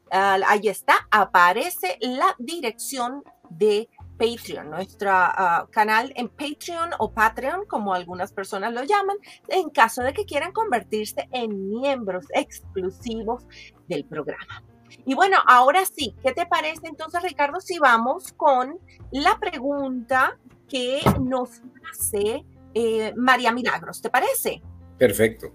[0.10, 3.90] ahí está, aparece la dirección de
[4.22, 10.04] Patreon, nuestro uh, canal en Patreon o Patreon, como algunas personas lo llaman, en caso
[10.04, 13.44] de que quieran convertirse en miembros exclusivos
[13.88, 14.64] del programa.
[15.08, 18.78] Y bueno, ahora sí, ¿qué te parece entonces, Ricardo, si vamos con
[19.10, 20.38] la pregunta
[20.70, 24.04] que nos hace eh, María Milagros?
[24.04, 24.62] ¿Te parece?
[25.00, 25.52] Perfecto.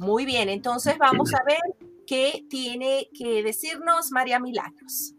[0.00, 1.60] Muy bien, entonces vamos a ver
[2.04, 5.14] qué tiene que decirnos María Milagros.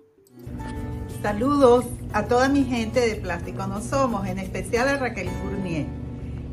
[1.24, 5.86] Saludos a toda mi gente de Plástico No Somos, en especial a Raquel Fournier.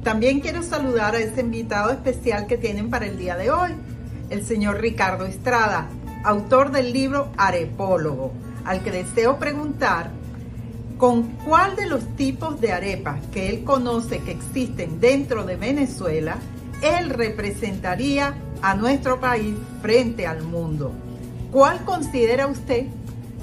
[0.04, 3.72] También quiero saludar a ese invitado especial que tienen para el día de hoy,
[4.30, 5.88] el señor Ricardo Estrada.
[6.22, 8.30] autor del libro Arepólogo,
[8.64, 10.12] al que deseo preguntar
[10.98, 16.36] con cuál de los tipos de arepas que él conoce que existen dentro de Venezuela,
[16.80, 20.92] él representaría a nuestro país frente al mundo.
[21.50, 22.86] ¿Cuál considera usted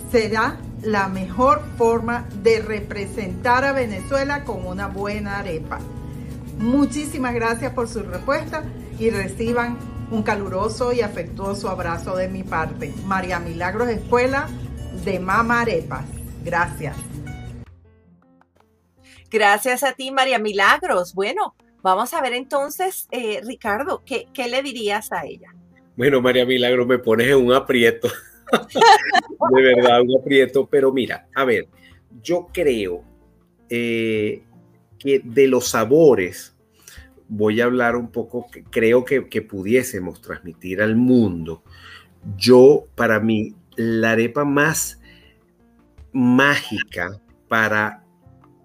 [0.09, 5.79] será la mejor forma de representar a Venezuela con una buena arepa?
[6.57, 8.63] Muchísimas gracias por su respuesta
[8.99, 9.77] y reciban
[10.09, 12.93] un caluroso y afectuoso abrazo de mi parte.
[13.05, 14.47] María Milagros Escuela
[15.03, 16.05] de Mama Arepas.
[16.43, 16.95] Gracias.
[19.29, 21.13] Gracias a ti, María Milagros.
[21.13, 25.53] Bueno, vamos a ver entonces, eh, Ricardo, ¿qué, ¿qué, le dirías a ella?
[25.97, 28.09] Bueno, María Milagros, me pones en un aprieto.
[29.55, 30.67] de verdad, un aprieto.
[30.67, 31.67] Pero mira, a ver,
[32.21, 33.03] yo creo
[33.69, 34.43] eh,
[34.99, 36.55] que de los sabores
[37.27, 41.63] voy a hablar un poco, que creo que, que pudiésemos transmitir al mundo.
[42.37, 44.99] Yo, para mí, la arepa más
[46.11, 48.03] mágica para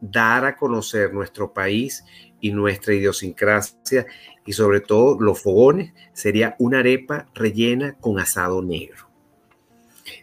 [0.01, 2.05] dar a conocer nuestro país
[2.41, 4.07] y nuestra idiosincrasia
[4.45, 9.12] y sobre todo los fogones sería una arepa rellena con asado negro.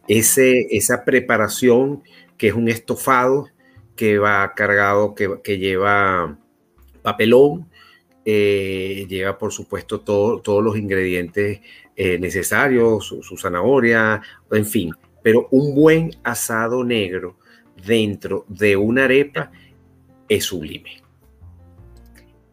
[0.08, 2.04] Ese, esa preparación
[2.38, 3.48] que es un estofado
[3.96, 6.38] que va cargado, que, lleva
[7.02, 7.70] papelón,
[8.26, 11.60] eh, lleva por supuesto todos los ingredientes
[11.96, 14.22] eh, necesarios, su, su, zanahoria,
[14.52, 17.38] en fin, pero un buen asado negro
[17.86, 19.52] dentro de una arepa
[20.30, 21.02] es sublime.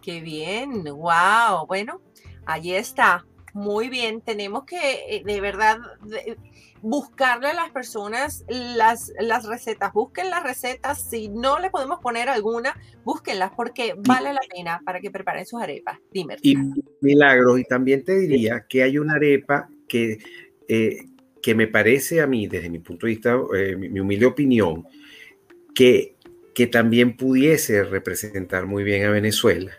[0.03, 1.67] Qué bien, wow.
[1.67, 2.01] Bueno,
[2.45, 3.25] ahí está.
[3.57, 4.77] Muy bien, tenemos que
[5.09, 5.79] eh, de verdad
[6.83, 9.95] buscarle a las personas las, las recetas.
[9.95, 11.01] Busquen las recetas.
[11.09, 15.63] Si no le podemos poner alguna, búsquenlas porque vale la pena para que preparen sus
[15.63, 15.99] arepas.
[16.13, 16.37] Dime.
[16.43, 16.55] Y
[17.01, 17.59] milagros.
[17.61, 20.19] Y también te diría que hay una arepa que,
[20.69, 21.07] eh,
[21.41, 24.87] que me parece a mí, desde mi punto de vista, eh, mi, mi humilde opinión,
[25.75, 26.17] que
[26.53, 29.73] que también pudiese representar muy bien a Venezuela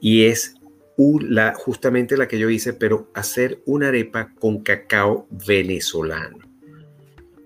[0.00, 0.54] y es
[0.96, 6.38] la, justamente la que yo hice, pero hacer una arepa con cacao venezolano.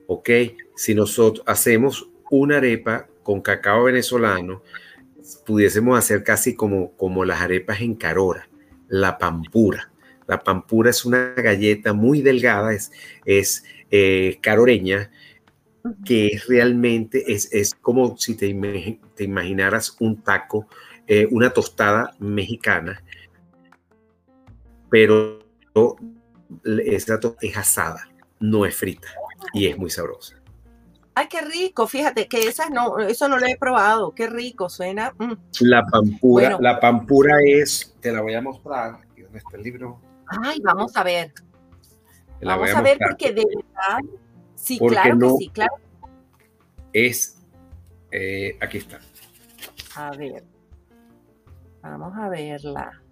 [0.06, 0.30] ¿Ok?
[0.76, 4.62] Si nosotros hacemos una arepa con cacao venezolano,
[5.44, 8.48] pudiésemos hacer casi como, como las arepas en Carora,
[8.88, 9.90] la pampura.
[10.26, 12.92] La pampura es una galleta muy delgada, es,
[13.24, 15.10] es eh, caroreña,
[16.04, 18.54] que es realmente, es, es como si te,
[19.14, 20.66] te, imaginaras un taco,
[21.06, 23.02] eh, una tostada mexicana,
[24.90, 25.40] pero
[26.64, 28.08] esa es asada,
[28.40, 29.08] no es frita
[29.52, 30.36] y es muy sabrosa.
[31.14, 35.12] Ay, qué rico, fíjate que esas no, eso no lo he probado, qué rico, suena.
[35.18, 35.32] Mm.
[35.60, 36.58] La pampura, bueno.
[36.60, 40.00] la pampura es, te la voy a mostrar, aquí donde está el libro.
[40.26, 41.32] Ay, vamos a ver.
[42.40, 43.98] Vamos a, a ver porque de verdad
[44.58, 45.74] Sí, Porque claro no que sí, claro.
[46.92, 47.38] Es,
[48.10, 49.00] eh, aquí está.
[49.94, 50.44] A ver.
[51.80, 53.02] Vamos a verla.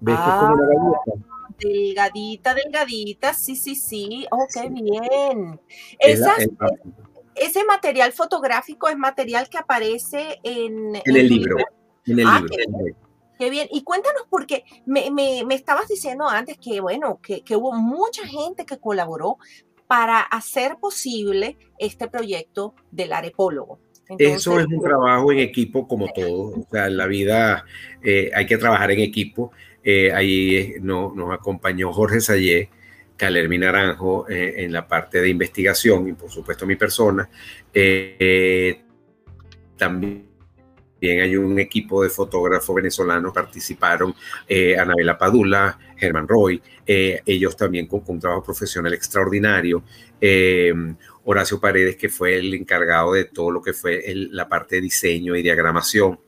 [0.00, 1.28] ¿Ves ah, que es como una galleta?
[1.58, 4.26] Delgadita, delgadita, sí, sí, sí.
[4.30, 5.60] Oh, qué bien.
[5.98, 6.94] Esas, el, el,
[7.34, 11.56] ese material fotográfico es material que aparece en, en, en el libro.
[11.56, 11.64] libro.
[12.06, 12.56] En el ah, libro.
[12.56, 12.96] Qué bien.
[13.38, 13.68] Qué bien.
[13.70, 18.26] Y cuéntanos, porque me, me, me estabas diciendo antes que, bueno, que, que, hubo mucha
[18.26, 19.38] gente que colaboró
[19.86, 23.78] para hacer posible este proyecto del arepólogo.
[24.08, 26.60] Entonces, Eso es un trabajo en equipo como todo.
[26.60, 27.64] O sea, en la vida
[28.02, 29.52] eh, hay que trabajar en equipo.
[29.82, 32.70] Eh, ahí no, nos acompañó Jorge Sayé,
[33.16, 37.28] Calermi Naranjo eh, en la parte de investigación y por supuesto mi persona.
[37.72, 38.80] Eh,
[39.76, 40.28] también
[41.00, 44.14] hay un equipo de fotógrafos venezolanos, participaron
[44.48, 49.82] eh, Anabela Padula, Germán Roy, eh, ellos también con, un trabajo profesional extraordinario.
[50.20, 50.72] Eh,
[51.24, 55.36] Horacio Paredes, que fue el encargado de todo lo que fue la parte de diseño
[55.36, 56.18] y diagramación.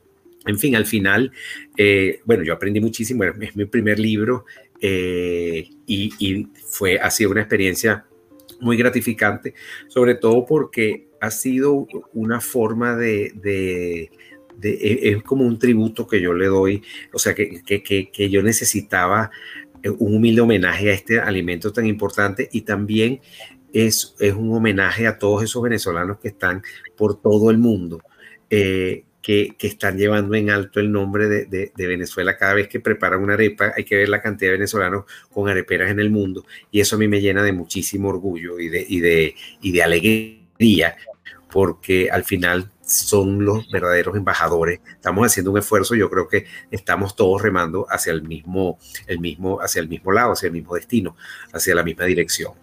[0.45, 1.31] En fin, al final,
[1.77, 4.45] eh, bueno, yo aprendí muchísimo, es mi primer libro
[4.81, 8.05] y, y, fue, ha sido una experiencia
[8.59, 9.53] muy gratificante,
[9.87, 14.09] sobre todo porque ha sido una forma de,
[14.63, 16.81] e, es como un tributo que yo le doy,
[17.13, 19.31] o sea, que, que, que, yo necesitaba
[19.83, 23.19] eh, un humilde homenaje a este alimento tan importante y también
[23.73, 26.61] es, es un homenaje a todos esos venezolanos que están
[26.95, 28.01] por todo el mundo.
[28.49, 32.37] Eh, que, están llevando en alto el nombre de, Venezuela.
[32.37, 35.91] Cada vez que preparan una arepa, hay que ver la cantidad de venezolanos con areperas
[35.91, 36.45] en el mundo.
[36.71, 39.83] Y eso a mí me llena de muchísimo orgullo y de, y de, y de
[39.83, 40.97] alegría,
[41.51, 44.79] porque al final son los verdaderos embajadores.
[44.91, 49.61] Estamos haciendo un esfuerzo, yo creo que estamos todos remando hacia el mismo, el mismo,
[49.61, 51.15] hacia el mismo lado, hacia el mismo destino,
[51.53, 52.53] hacia la misma dirección.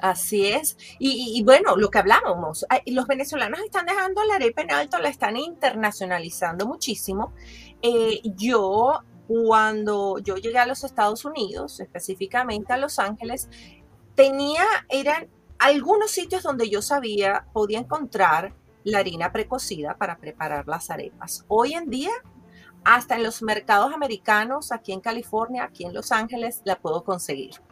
[0.00, 0.76] Así es.
[0.98, 5.36] Y, bueno, lo que hablábamos, los venezolanos están dejando la arepa en alto, la están
[5.36, 7.32] internacionalizando muchísimo.
[7.82, 13.48] Eh, yo, cuando yo llegué a los Estados Unidos, específicamente a Los Ángeles,
[14.14, 15.28] tenía, eran
[15.58, 21.44] algunos sitios donde yo sabía, podía encontrar la harina precocida para preparar las arepas.
[21.48, 22.12] Hoy en día,
[22.84, 27.65] hasta en los mercados americanos, aquí en California, aquí en Los Ángeles, la puedo conseguir.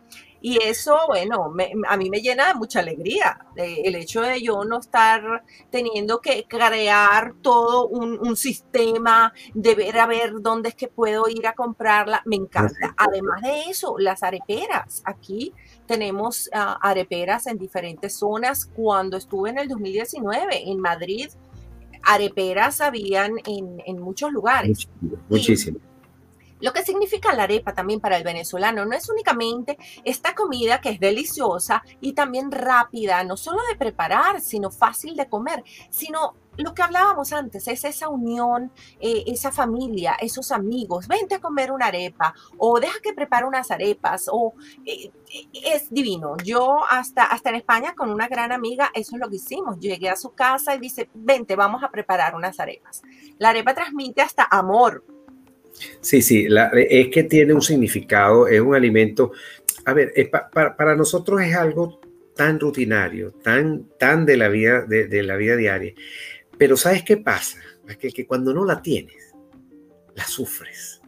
[0.47, 1.55] Y eso, bueno,
[1.88, 3.38] a mí me llena de mucha alegría.
[3.57, 10.07] el hecho de yo no estar teniendo que crear todo un, sistema, de ver a
[10.07, 12.95] ver dónde es que puedo ir a comprarla, me encanta.
[12.99, 15.01] Además de eso, las areperas.
[15.07, 15.55] Aquí
[15.86, 18.66] tenemos ah, areperas en diferentes zonas.
[18.66, 21.30] Cuando estuve en el 2019 en Madrid,
[22.03, 24.90] areperas habían en, muchos lugares.
[25.30, 25.78] Muchísimo.
[26.64, 30.88] Lo que significa la arepa también para el venezolano no es únicamente esta comida que
[30.88, 36.72] es deliciosa y también rápida, no solo de preparar, sino fácil de comer, sino lo
[36.72, 41.86] que hablábamos antes, es esa unión, eh, esa familia, esos amigos, vente a comer una
[41.86, 44.54] arepa o deja que prepare unas arepas o
[44.86, 45.10] eh,
[45.52, 46.34] es divino.
[46.42, 49.78] Yo hasta, hasta en España con una gran amiga, eso es lo que hicimos.
[49.80, 53.02] Llegué a su casa y dice, vente, vamos a preparar unas arepas.
[53.36, 55.04] La arepa transmite hasta amor,
[56.00, 56.46] Sí, sí,
[56.88, 59.32] es que tiene un significado, es un alimento.
[59.84, 60.12] A ver,
[60.52, 62.00] para, nosotros es algo
[62.34, 65.94] tan rutinario, tan, tan de la vida, de, la vida diaria.
[66.56, 67.58] Pero ¿sabes qué pasa?
[67.88, 69.34] Es que, que cuando no la tienes,
[70.14, 71.00] la sufres.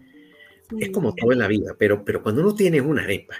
[0.78, 3.36] Es como todo en la vida, pero, pero cuando no tienes una arepa,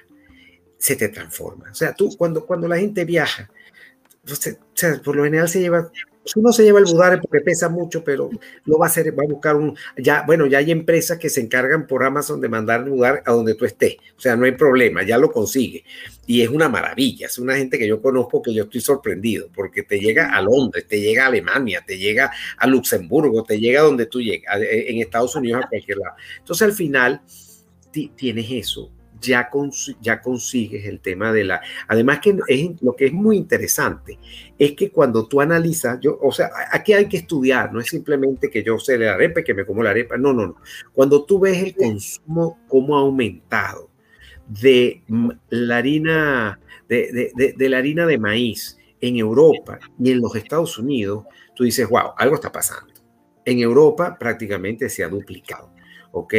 [0.78, 1.70] se te transforma.
[1.70, 3.50] O sea, tú cuando, cuando la gente viaja,
[5.04, 5.90] por lo general se lleva
[6.34, 8.28] uno se lleva el budare porque pesa mucho, pero
[8.64, 11.40] lo va a hacer, va a buscar un, ya, bueno, ya hay empresas que se
[11.40, 14.52] encargan por Amazon de mandar el budare a donde tú estés, o sea, no hay
[14.52, 15.84] problema, ya lo consigue.
[16.26, 19.84] Y es una maravilla, es una gente que yo conozco que yo estoy sorprendido, porque
[19.84, 23.84] te llega a Londres, te llega a Alemania, te llega a Luxemburgo, te llega a
[23.84, 26.16] donde tú llegas, en Estados Unidos, a cualquier lado.
[26.38, 27.22] Entonces, al final,
[28.16, 28.90] tienes eso,
[29.26, 29.50] ya,
[30.22, 31.60] consigues el tema de la...
[31.88, 34.18] Además que es, lo que es muy interesante
[34.58, 38.48] es que cuando tú analizas, yo, o sea, aquí hay que estudiar, no es simplemente
[38.50, 40.56] que yo sé la arepa y que me como la arepa, no, no, no.
[40.92, 43.90] Cuando tú ves el consumo, cómo ha aumentado
[44.46, 45.02] de
[45.50, 50.78] la harina, de, de, de la harina de maíz en Europa y en los Estados
[50.78, 51.24] Unidos,
[51.54, 52.92] tú dices, wow, algo está pasando.
[53.44, 55.72] En Europa prácticamente se ha duplicado,
[56.12, 56.34] ¿ok?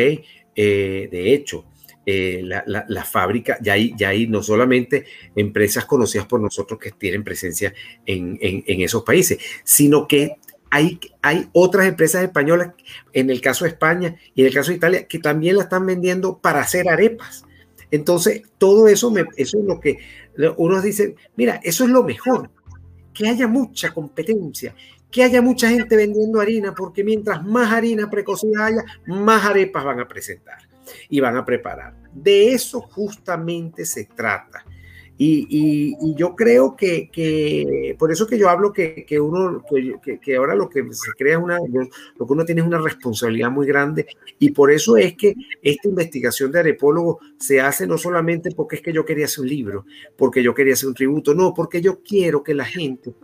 [0.55, 1.65] Eh, de hecho,
[2.09, 5.03] eh, la, fábrica, ya hay, ya hay no solamente
[5.35, 7.73] empresas conocidas por nosotros que tienen presencia
[8.05, 10.37] en, esos países, sino que
[10.69, 12.69] hay, hay otras empresas españolas,
[13.11, 15.85] en el caso de España y en el caso de Italia, que también la están
[15.85, 17.43] vendiendo para hacer arepas.
[17.91, 19.97] Entonces, todo eso, me, eso es lo que
[20.55, 22.49] unos dicen, mira, eso es lo mejor,
[23.13, 24.73] que haya mucha competencia,
[25.11, 29.99] que haya mucha gente vendiendo harina, porque mientras más harina precocida haya, más arepas van
[29.99, 30.66] a presentar
[31.09, 31.95] y van a preparar.
[32.13, 34.65] De eso justamente se trata.
[35.19, 39.63] Y, yo creo que, por eso que yo hablo que, uno,
[40.21, 43.65] que, ahora lo que se crea una, lo que uno tiene es una responsabilidad muy
[43.65, 44.05] grande
[44.37, 48.81] y por eso es que esta investigación de arepólogo se hace no solamente porque es
[48.83, 49.85] que yo quería hacer un libro,
[50.15, 53.15] porque yo quería hacer un tributo, no, porque yo quiero que la gente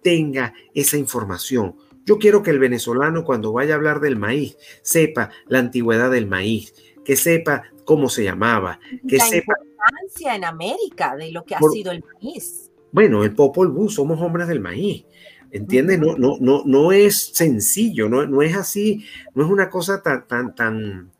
[0.00, 1.74] tenga esa información.
[2.04, 6.26] Yo quiero que el venezolano cuando vaya a hablar del maíz sepa la antigüedad del
[6.26, 6.74] maíz,
[7.04, 8.78] que sepa cómo se llamaba,
[9.08, 9.54] que la sepa...
[9.60, 12.70] importancia en América de lo que ha sido el maíz.
[12.92, 15.04] Bueno, el Popol Vuh, somos hombres del maíz.
[15.50, 15.98] ¿Entiendes?
[15.98, 20.26] No, no, no, no es sencillo, no, no es así, no es una cosa tan,
[20.26, 21.10] tan, tan.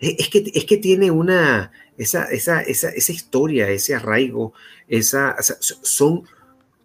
[0.00, 4.54] E, es que, es que tiene una, esa, esa, esa, esa historia, ese arraigo,
[4.88, 6.24] esa, son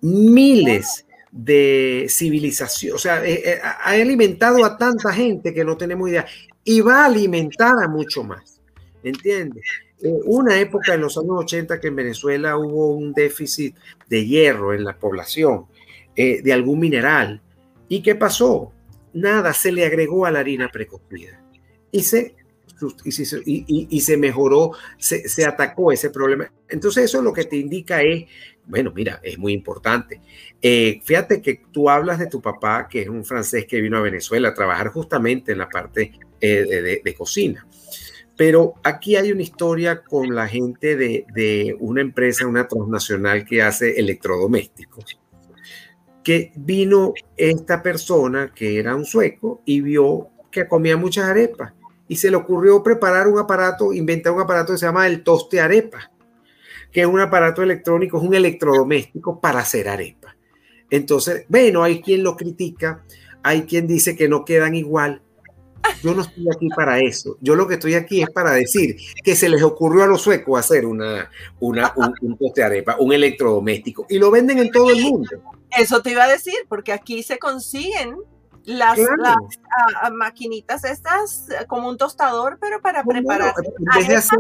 [0.01, 6.09] miles de civilización, o sea, eh, eh, ha alimentado a tanta gente que no tenemos
[6.09, 6.25] idea
[6.67, 8.59] y va a alimentar a mucho más.
[9.01, 9.63] ¿Entiendes?
[10.01, 13.73] Eh, una época en los años 80 que en Venezuela hubo un déficit
[14.09, 15.67] de hierro en la población,
[16.13, 17.41] eh, de algún mineral.
[17.87, 18.73] ¿Y qué pasó?
[19.13, 21.41] Nada, se le agregó a la harina precocida.
[21.89, 22.35] Y se,
[23.05, 26.51] y, se mejoró, se, se atacó ese problema.
[26.67, 28.25] Entonces eso lo que te indica es
[28.67, 30.21] bueno, mira, es muy importante.
[30.61, 34.01] Eh, fíjate que tú hablas de tu papá, que es un francés que vino a
[34.01, 36.11] Venezuela a trabajar justamente en la parte
[36.41, 37.65] eh, de, cocina.
[38.35, 43.99] Pero aquí hay una historia con la gente de, una empresa, una transnacional que hace
[43.99, 45.19] electrodomésticos,
[46.23, 51.73] que vino esta persona que era un sueco y vio que comía muchas arepas
[52.09, 55.59] y se le ocurrió preparar un aparato, inventar un aparato que se llama el toste
[55.59, 56.11] arepa
[56.97, 60.35] que es un aparato electrónico, es un electrodoméstico para hacer arepa.
[60.89, 63.03] Entonces, bueno, hay quien lo critica,
[63.43, 65.21] hay quien dice que no quedan igual.
[66.01, 67.37] Yo no estoy aquí para eso.
[67.39, 70.59] Yo lo que estoy aquí es para decir que se les ocurrió a los suecos
[70.59, 71.29] hacer una,
[71.59, 75.29] una un, un poste de arepa, un electrodoméstico, y lo venden en todo el mundo.
[75.77, 78.17] Eso te iba a decir, porque aquí se consiguen
[78.63, 79.15] las, Claro.
[79.21, 79.35] las,
[80.01, 83.53] ah, maquinitas estas eh, como un tostador, pero para preparar.
[83.77, 84.39] en vez de hacer,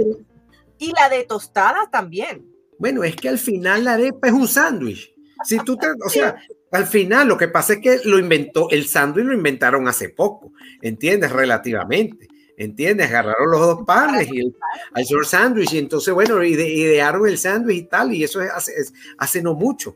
[0.79, 2.45] Y la de tostada también.
[2.79, 5.13] bueno, es que al final la arepa es un sándwich.
[5.43, 6.35] Si tú te, o sea,
[6.71, 10.51] al final lo que pasa es que lo inventó, el sándwich lo inventaron hace poco,
[10.81, 11.31] ¿entiendes?
[11.31, 12.27] Relativamente.
[12.59, 13.07] ¿Entiendes?
[13.09, 14.55] Agarraron los dos panes y el,
[14.95, 18.49] al short sándwich y entonces, bueno, ide- idearon el sándwich y tal, y eso es
[18.51, 19.95] hace, es hace no mucho,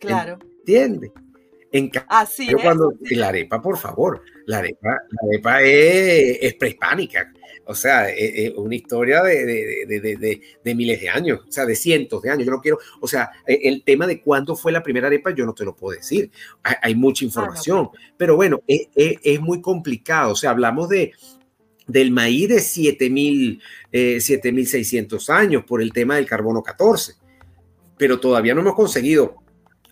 [0.00, 0.38] Claro.
[0.60, 1.10] ¿entiendes?
[1.70, 2.56] En Así es.
[2.62, 7.32] cuando, y la arepa, por favor, la arepa, la arepa es, es prehispánica,
[7.64, 11.64] o sea, es, es una historia de, de- de- de- miles de años, o sea,
[11.66, 12.44] de cientos de años.
[12.46, 15.46] Yo no quiero, o sea, e- el tema de cuándo fue la primera arepa, yo
[15.46, 16.30] no te lo puedo decir.
[16.62, 20.32] Hay, hay mucha información, pero bueno, es, es- es muy complicado.
[20.32, 21.12] O sea, hablamos de
[21.86, 23.60] del maíz de 7000,
[23.90, 27.14] eh, 7600 años por el tema del carbono 14,
[27.98, 29.36] pero todavía no hemos conseguido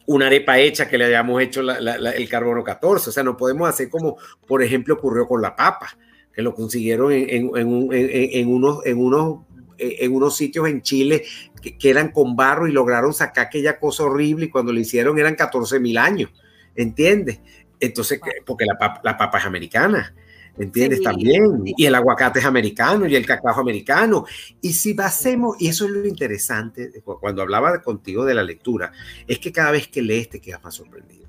[0.06, 3.10] una arepa hecha que le hayamos hecho la- la- la- el carbono 14.
[3.10, 4.16] O sea, no podemos hacer como,
[4.46, 5.96] por ejemplo, ocurrió con la papa,
[6.35, 9.41] que lo consiguieron en, en- en un- en- en- en unos, en, unos,
[9.78, 11.24] en unos sitios en Chile
[11.62, 15.18] que, que eran con barro y lograron sacar aquella cosa horrible y cuando lo hicieron
[15.18, 16.31] eran 14 mil años,
[16.74, 17.41] ¿entiendes?
[17.78, 20.14] Entonces, que- porque la la papa es americana.
[20.59, 20.99] ¿Entiendes?
[20.99, 21.62] Sí, También.
[21.64, 24.26] Y el aguacate es americano y el cacao es americano.
[24.61, 28.93] Y si hacemos, y eso es lo interesante, cuando hablaba contigo de la lectura,
[29.26, 31.28] es que cada vez que lees te quedas más sorprendido.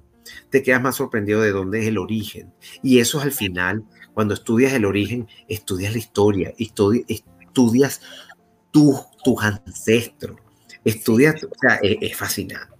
[0.49, 2.51] Te quedas más sorprendido de dónde es el origen.
[2.83, 3.83] Y eso es al final,
[4.13, 8.01] cuando estudias el origen, estudias la historia, estudi- estudias
[8.71, 10.37] tu- tus ancestros,
[10.83, 12.73] estudias, o sea, es, es fascinante.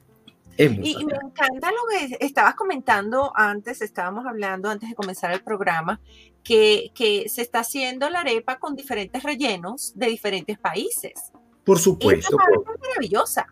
[0.58, 5.32] Es muy Y, me encanta lo que estabas comentando antes, estábamos hablando antes de comenzar
[5.32, 6.02] el programa,
[6.44, 11.14] que, que se está haciendo la arepa con diferentes rellenos de diferentes países.
[11.64, 13.48] Por supuesto, es maravillosa.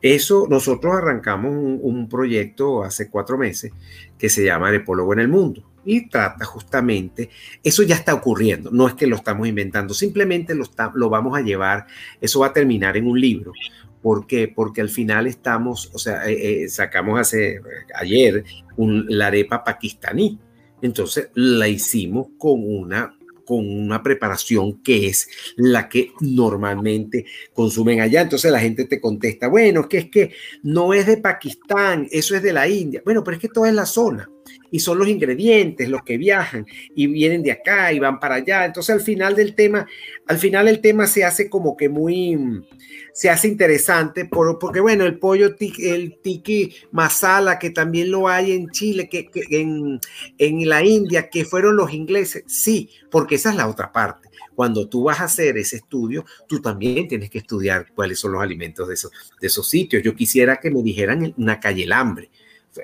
[0.00, 3.72] Eso, nosotros arrancamos un, un proyecto hace cuatro meses
[4.18, 7.30] que se llama Arepólogo en el Mundo y trata justamente,
[7.62, 11.36] eso ya está ocurriendo, no es que lo estamos inventando, simplemente lo, está- lo vamos
[11.36, 11.86] a llevar,
[12.20, 13.52] eso va a terminar en un libro.
[14.00, 14.48] ¿Por qué?
[14.48, 17.60] Porque al final estamos, o sea, eh, eh, sacamos hace,
[17.94, 18.44] ayer
[18.76, 20.38] un- la arepa pakistaní.
[20.80, 23.16] Entonces la hicimos con una,
[23.46, 28.22] con una preparación que es la que normalmente consumen allá.
[28.22, 30.32] Entonces la gente te contesta, bueno, que es que
[30.64, 33.02] no es de Pakistán, eso es de la India.
[33.04, 34.28] Bueno, pero es que toda es la zona
[34.70, 38.64] y son los ingredientes los que viajan y vienen de acá y van para allá.
[38.64, 39.86] Entonces al final del tema,
[40.26, 42.64] al final el tema se hace como que muy,
[43.12, 48.28] se hace interesante por, porque bueno, el pollo, tiki, el tiki masala que también lo
[48.28, 50.00] hay en Chile, que, en,
[50.38, 54.86] en la India, que fueron los ingleses, sí, porque esa es la otra parte cuando
[54.88, 58.86] tú vas a hacer ese estudio, tú también tienes que estudiar cuáles son los alimentos
[58.86, 60.02] de esos, de esos sitios.
[60.02, 62.30] Yo quisiera que me dijeran una calle el hambre,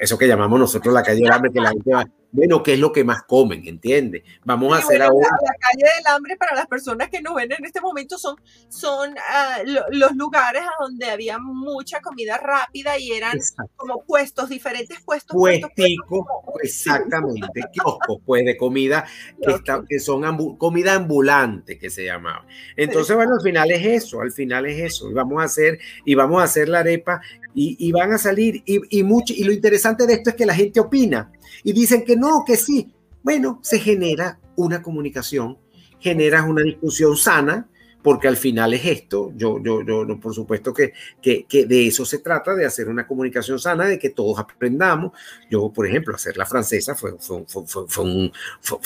[0.01, 2.93] eso que llamamos nosotros la calle hambre, que la gente va, bueno, ¿qué es lo
[2.93, 3.67] que más comen?
[3.67, 4.23] ¿Entiendes?
[4.45, 5.29] Vamos a Y hacer bueno, ahora.
[5.41, 8.37] la, la calle del hambre para las personas que nos ven en este momento son,
[8.69, 13.73] son ah, lo- los lugares a donde había mucha comida rápida y eran Exacto.
[13.77, 15.35] como puestos, diferentes puestos.
[15.35, 19.07] puestos, Puestico, puestos, exactamente, kioscos, pues de comida
[19.43, 22.45] que, está, que son ambu- comida ambulante que se llamaba.
[22.77, 25.11] Entonces, bueno, al final es eso, al final es eso.
[25.11, 27.21] Y vamos a hacer, y vamos a hacer la arepa
[27.55, 30.47] y, y van a salir, y, y, mucho, y lo interesante de esto es que
[30.47, 31.33] la gente opina
[31.65, 32.93] y dicen que no, que sí.
[33.23, 35.59] Bueno, se genera una comunicación,
[35.99, 37.69] generas una discusión sana,
[38.03, 42.05] porque al final es esto, yo, yo, yo, por supuesto que, que, que, de eso
[42.05, 45.13] se trata, de hacer una comunicación sana, de que todos aprendamos.
[45.51, 48.33] Yo, por ejemplo, hacer la francesa fue, fue, fue, fue un,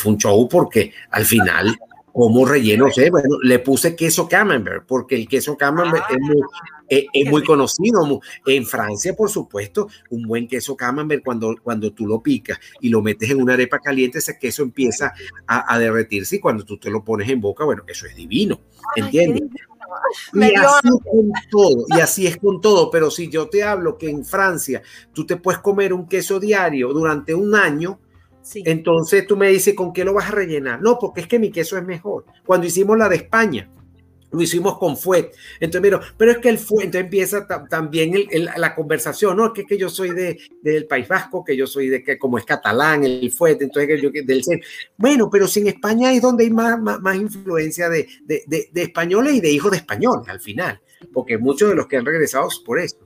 [0.06, 1.76] un, show porque al final,
[2.12, 6.42] como relleno, sé, bueno, le puse queso camembert, porque el queso camembert ah, es muy,
[6.88, 8.20] es, es muy conocido.
[8.46, 13.02] En Francia, por supuesto, un buen queso camembert, cuando, cuando tú lo picas y lo
[13.02, 15.12] metes en una arepa caliente, ese queso empieza
[15.46, 18.60] a, a derretirse y cuando tú te lo pones en boca, bueno, eso es divino,
[18.96, 19.42] ¿entiendes?
[20.32, 24.08] Y así con todo, y así es con todo, pero si yo te hablo que
[24.08, 27.98] en Francia tú te puedes comer un queso diario durante un año,
[28.42, 28.62] sí.
[28.66, 30.80] entonces tú me dices, ¿con qué lo vas a rellenar?
[30.80, 32.24] No, porque es que mi queso es mejor.
[32.44, 33.70] Cuando hicimos la de España,
[34.32, 35.32] lo hicimos con fuet.
[35.60, 38.12] Entonces, pero, pero es que el fuet, entonces empieza también
[38.56, 39.52] la conversación, ¿no?
[39.52, 42.44] Que, que yo soy de, del País Vasco, que yo soy de que como es
[42.44, 44.42] catalán, el fuet, entonces que yo del
[44.96, 49.34] Bueno, pero si en España es donde hay más, más, influencia de, de, de, españoles
[49.34, 50.80] y de hijos de españoles al final,
[51.12, 52.96] porque muchos de los que han regresado por eso.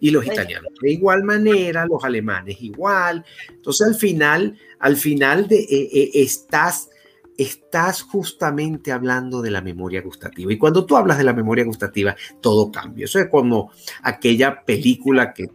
[0.00, 3.24] Y los italianos de igual manera, los alemanes igual.
[3.48, 6.90] Entonces al final, al final de, eh, eh, estás
[7.42, 10.52] estás justamente hablando de la memoria gustativa.
[10.52, 13.06] Y cuando tú hablas de la memoria gustativa, todo cambia.
[13.06, 13.72] Eso es como
[14.02, 15.48] aquella película que,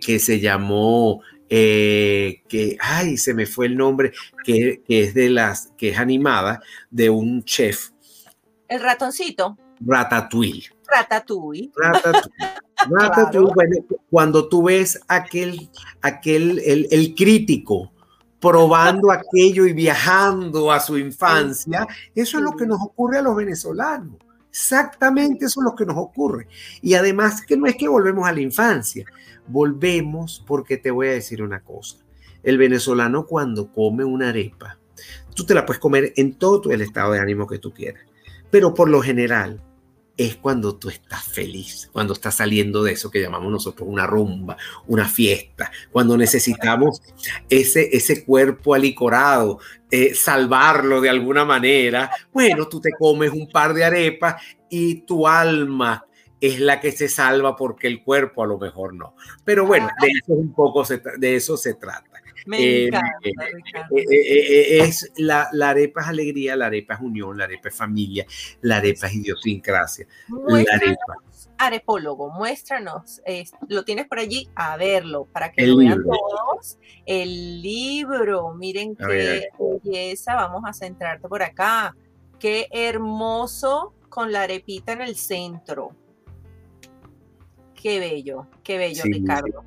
[0.00, 4.12] que, se llamó, eh, que, ay, se me fue el nombre,
[4.44, 6.60] que, es de las, que es animada,
[6.90, 7.90] de un chef.
[8.68, 9.58] El ratoncito.
[9.80, 10.70] Ratatouille.
[10.86, 11.70] Ratatouille.
[11.74, 12.30] Ratatouille.
[12.90, 13.52] Ratatouille.
[13.54, 13.76] Bueno,
[14.08, 15.68] cuando tú ves aquel,
[16.00, 17.92] aquel, el, el crítico,
[18.40, 21.86] probando aquello y viajando a su infancia.
[22.14, 24.16] Eso es lo que nos ocurre a los venezolanos.
[24.50, 26.48] Exactamente eso es lo que nos ocurre.
[26.82, 29.04] Y además que no es que volvemos a la infancia,
[29.46, 31.98] volvemos porque te voy a decir una cosa.
[32.42, 34.78] El venezolano cuando come una arepa,
[35.34, 38.04] tú te la puedes comer en todo el estado de ánimo que tú quieras,
[38.50, 39.62] pero por lo general
[40.18, 44.56] es cuando tú estás feliz, cuando estás saliendo de eso que llamamos nosotros una rumba,
[44.88, 47.00] una fiesta, cuando necesitamos
[47.48, 49.60] ese, ese cuerpo alicorado,
[49.92, 52.10] eh, salvarlo de alguna manera.
[52.32, 56.04] Bueno, tú te comes un par de arepas y tu alma
[56.40, 59.14] es la que se salva porque el cuerpo a lo mejor no.
[59.44, 62.07] Pero bueno, de eso un poco de eso se trata.
[62.48, 67.36] Me eh, encanta, eh, eh, es la, la, arepa es alegría, la arepa es unión,
[67.36, 68.24] la arepa es familia,
[68.62, 70.06] la arepa es idiosincrasia.
[70.46, 71.16] La arepa.
[71.58, 73.20] Arepólogo, muéstranos,
[73.68, 76.78] lo tienes por allí, a verlo, para que lo vean todos.
[77.04, 79.50] El libro, miren qué
[79.84, 81.94] belleza, vamos a centrarte por acá.
[82.38, 85.90] Qué hermoso con la arepita en el centro.
[87.74, 89.64] Qué bello, qué bello, Ricardo.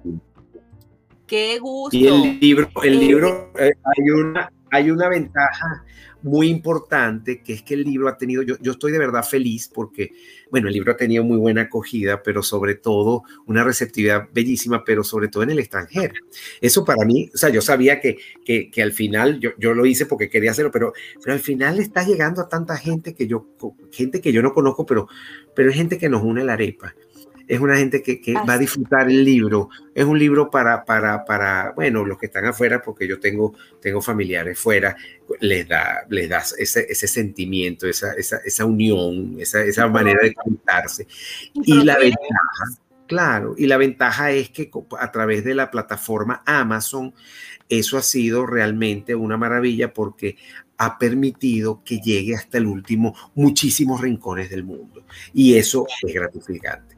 [1.31, 1.95] Qué gusto.
[1.95, 5.85] Y el libro, el libro eh, hay, una, hay una ventaja
[6.23, 9.71] muy importante, que es que el libro ha tenido, yo, yo estoy de verdad feliz
[9.73, 10.11] porque,
[10.51, 15.05] bueno, el libro ha tenido muy buena acogida, pero sobre todo una receptividad bellísima, pero
[15.05, 16.13] sobre todo en el extranjero.
[16.59, 19.85] Eso para mí, o sea, yo sabía que, que, que al final, yo, yo, lo
[19.85, 20.91] hice porque quería hacerlo, pero,
[21.23, 23.47] pero al final está llegando a tanta gente que yo,
[23.93, 25.07] gente que yo no conozco, pero,
[25.55, 26.93] pero es gente que nos une la arepa
[27.51, 29.69] es una gente que, va a disfrutar el libro.
[29.93, 34.01] Es un libro para, para, para, bueno, los que están afuera, porque yo tengo, tengo
[34.01, 34.95] familiares fuera,
[35.41, 40.33] les da, les da ese, ese sentimiento, esa, esa, esa unión, esa, esa manera de
[40.33, 41.07] contarse.
[41.53, 47.13] Y la ventaja, claro, y la ventaja es que a través de la plataforma Amazon,
[47.67, 50.37] eso ha sido realmente una maravilla porque
[50.77, 55.05] ha permitido que llegue hasta el último muchísimos rincones del mundo.
[55.33, 56.90] Y eso es gratificante.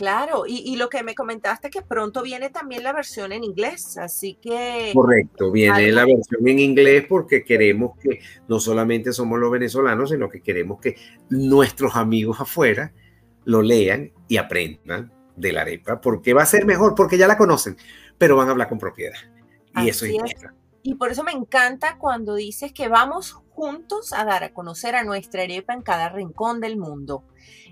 [0.00, 4.38] Claro, y, lo que me comentaste que pronto viene también la versión en inglés, así
[4.40, 4.92] que...
[4.94, 10.30] Correcto, viene la versión en inglés porque queremos que no solamente somos los venezolanos, sino
[10.30, 10.96] que queremos que
[11.28, 12.94] nuestros amigos afuera
[13.44, 17.36] lo lean y aprendan de la arepa, porque va a ser mejor, porque ya la
[17.36, 17.76] conocen,
[18.16, 19.18] pero van a hablar con propiedad.
[19.82, 20.14] Y eso es,
[20.82, 25.04] Y por eso me encanta cuando dices que vamos juntos a dar a conocer a
[25.04, 27.22] nuestra arepa en cada rincón del mundo.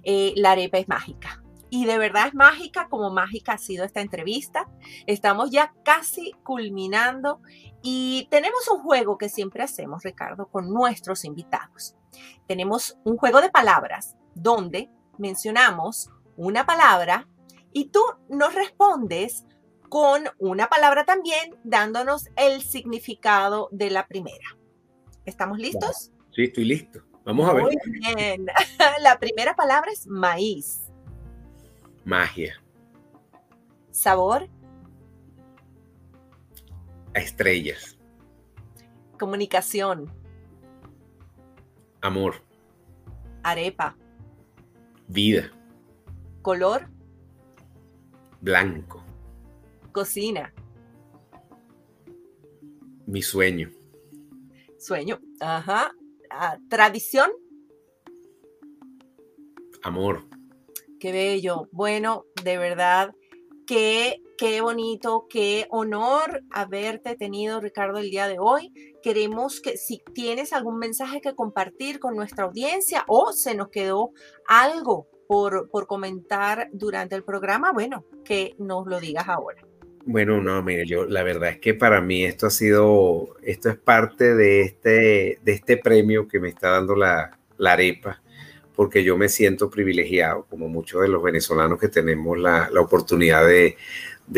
[0.05, 4.01] Eh, la arepa es mágica y de verdad es mágica como mágica ha sido esta
[4.01, 4.69] entrevista.
[5.07, 7.41] Estamos ya casi culminando
[7.83, 11.97] y tenemos un juego que siempre hacemos, Ricardo, con nuestros invitados.
[12.47, 17.29] Tenemos un juego de palabras donde mencionamos una palabra
[17.73, 19.45] y tú nos respondes
[19.89, 24.57] con una palabra también dándonos el significado de la primera.
[25.25, 26.13] ¿Estamos listos?
[26.35, 27.01] Sí, estoy listo.
[27.25, 27.65] Vamos a ver.
[27.65, 28.47] Muy bien.
[29.03, 30.88] La primera palabra es maíz.
[32.09, 32.55] Magia.
[33.91, 34.49] Sabor.
[37.15, 37.99] A estrellas.
[39.19, 40.11] Comunicación.
[42.01, 42.37] Amor.
[43.43, 43.95] Arepa.
[45.07, 45.51] Vida.
[46.41, 46.89] Color.
[48.41, 49.05] Blanco.
[49.93, 50.55] Cocina.
[53.05, 53.71] Mi sueño.
[54.79, 55.21] Sueño.
[55.41, 55.93] Ajá.
[56.31, 57.31] Ah, tradición.
[59.83, 60.28] Amor.
[60.99, 61.69] Qué bello.
[61.71, 63.15] Bueno, de verdad,
[63.67, 68.73] qué, qué bonito, qué honor haberte tenido, Ricardo, el día de hoy.
[69.03, 74.11] Queremos que si tienes algún mensaje que compartir con nuestra audiencia o se nos quedó
[74.49, 79.63] algo por, por comentar durante el programa, bueno, que nos lo digas ahora.
[80.05, 83.77] Bueno, no, mire, yo la verdad es que para mí esto ha sido, esto es
[83.77, 88.21] parte de este, de este premio que me está dando la, la arepa
[88.79, 93.77] porque yo me siento privilegiado, como muchos de los venezolanos que tenemos la, oportunidad de,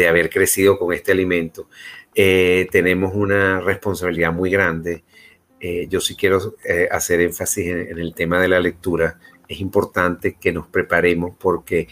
[0.09, 1.68] haber crecido con este alimento.
[2.14, 5.05] Eh, tenemos una responsabilidad muy grande.
[5.61, 9.20] Eh, yo sí quiero eh, hacer énfasis en, el tema de la lectura.
[9.47, 11.88] Es importante que nos preparemos porque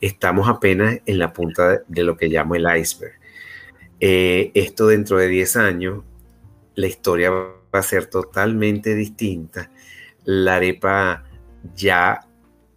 [0.00, 3.14] estamos apenas en la punta de lo que llamo el iceberg.
[4.00, 6.02] esto dentro de 10 años,
[6.74, 9.70] la historia va a ser totalmente distinta.
[10.24, 11.26] La arepa
[11.74, 12.20] ya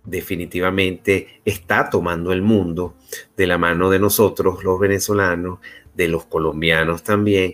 [0.04, 2.96] definitivamente está tomando el mundo
[3.36, 5.60] de la mano de nosotros, los venezolanos,
[5.96, 7.54] de los colombianos también,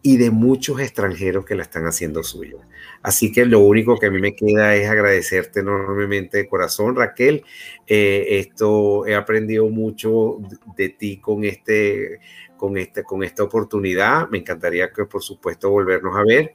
[0.00, 2.56] y de muchos extranjeros que la están haciendo suya.
[3.02, 7.44] Así que lo único que a mí me queda es agradecerte enormemente de corazón, Raquel.
[7.86, 10.38] Eh, esto he aprendido mucho
[10.76, 12.20] de ti con este
[12.58, 14.28] con, este, con esta oportunidad.
[14.28, 16.54] Me encantaría que, por supuesto, volvernos a ver.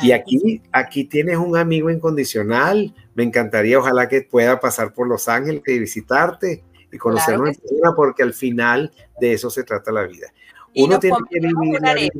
[0.00, 2.94] y aquí, aquí tienes un amigo incondicional.
[3.14, 7.94] Me encantaría, ojalá que pueda pasar por Los Ángeles y visitarte y conocernos en persona,
[7.94, 10.28] porque al final de eso se trata la vida.
[10.76, 12.10] Uno tiene que vivir la vida.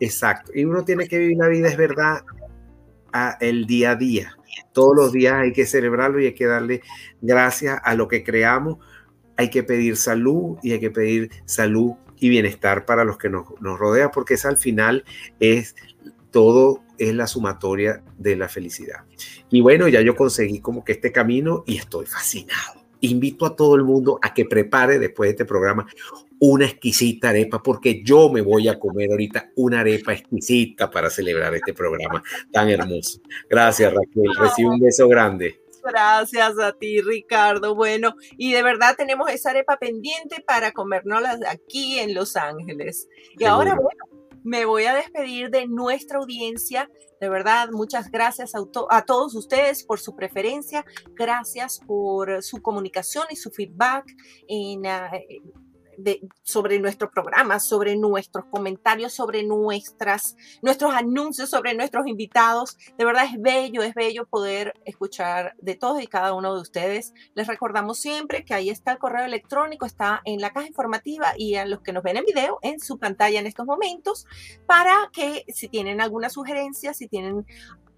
[0.00, 0.52] Exacto.
[0.54, 2.24] Y uno tiene que vivir la vida, es verdad,
[3.12, 4.36] a el día a día.
[4.72, 6.82] Todos los días hay que celebrarlo y hay que darle
[7.20, 8.78] gracias a lo que creamos.
[9.36, 13.48] Hay que pedir salud y hay que pedir salud y bienestar para los que nos,
[13.60, 15.04] nos rodea, porque es al final
[15.40, 15.74] es
[16.32, 19.04] todo es la sumatoria de la felicidad.
[19.50, 22.82] Y bueno, ya yo conseguí como que este camino y estoy fascinado.
[23.00, 25.86] Invito a todo el mundo a que prepare después de este programa
[26.38, 31.54] una exquisita arepa, porque yo me voy a comer ahorita una arepa exquisita para celebrar
[31.54, 32.22] este programa
[32.52, 33.20] tan hermoso.
[33.48, 34.34] Gracias, Raquel.
[34.36, 35.60] Recibe un beso grande.
[35.84, 37.74] Gracias a ti, Ricardo.
[37.74, 43.08] Bueno, y de verdad tenemos esa arepa pendiente para comérnosla aquí en Los Ángeles.
[43.38, 44.01] Y ahora, bueno,
[44.44, 46.88] me voy a despedir de nuestra audiencia.
[47.20, 48.58] De verdad, muchas gracias a,
[48.90, 50.84] a, todos ustedes por su preferencia.
[51.14, 54.04] Gracias por su comunicación y su feedback
[54.48, 54.82] en,
[56.06, 62.76] ah, sobre nuestro programa, sobre nuestros comentarios, sobre nuestras, nuestros anuncios, sobre nuestros invitados.
[62.98, 67.12] De verdad es bello, es bello poder escuchar de todos y cada uno de ustedes.
[67.34, 71.56] Les recordamos siempre que ahí está el correo electrónico, está en la caja informativa y
[71.56, 74.26] a los que nos ven en video, en su pantalla en estos momentos,
[74.66, 77.46] para que si tienen alguna sugerencia, si tienen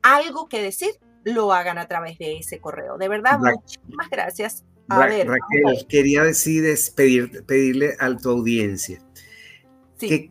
[0.02, 0.90] algo que decir,
[1.24, 2.98] lo hagan a través de ese correo.
[2.98, 6.64] De verdad, muchísimas gracias Raquel, quería decir,
[6.94, 9.00] pedir, pedirle a tu audiencia
[9.98, 10.30] que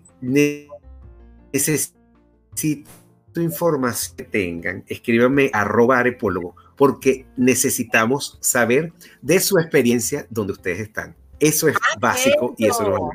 [1.51, 2.09] necesito
[3.35, 11.15] información que tengan, escríbanme arroba arepólogo, porque necesitamos saber de su experiencia donde ustedes están.
[11.39, 13.09] Eso es básico y eso lo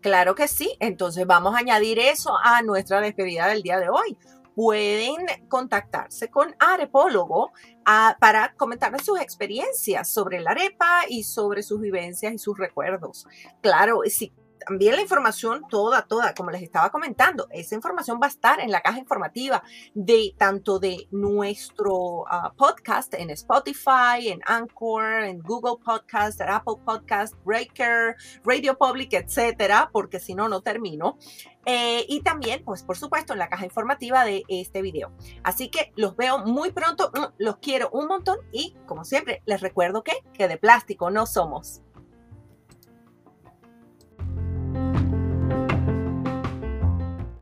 [0.00, 4.16] Claro que sí, entonces vamos a añadir eso a nuestra despedida del día de hoy
[4.54, 5.16] pueden
[5.48, 7.52] contactarse con Arepólogo
[7.84, 13.26] ah, para comentarles sus experiencias sobre la arepa y sobre sus vivencias y sus recuerdos.
[13.60, 14.32] Claro, si
[14.66, 18.70] también la información toda, toda, como les estaba comentando, esa información va a estar en
[18.70, 19.62] la caja informativa
[19.94, 27.34] de tanto de nuestro ah, podcast en Spotify, en Anchor, en Google Podcast, Apple Podcast,
[27.44, 31.18] Breaker, Radio Public, etcétera, porque si no, no termino.
[31.66, 35.12] Eh, y también, pues por supuesto, en la caja informativa de este video.
[35.42, 39.60] Así que los veo muy pronto, mm, los quiero un montón y como siempre, les
[39.60, 41.82] recuerdo que, que de plástico no somos.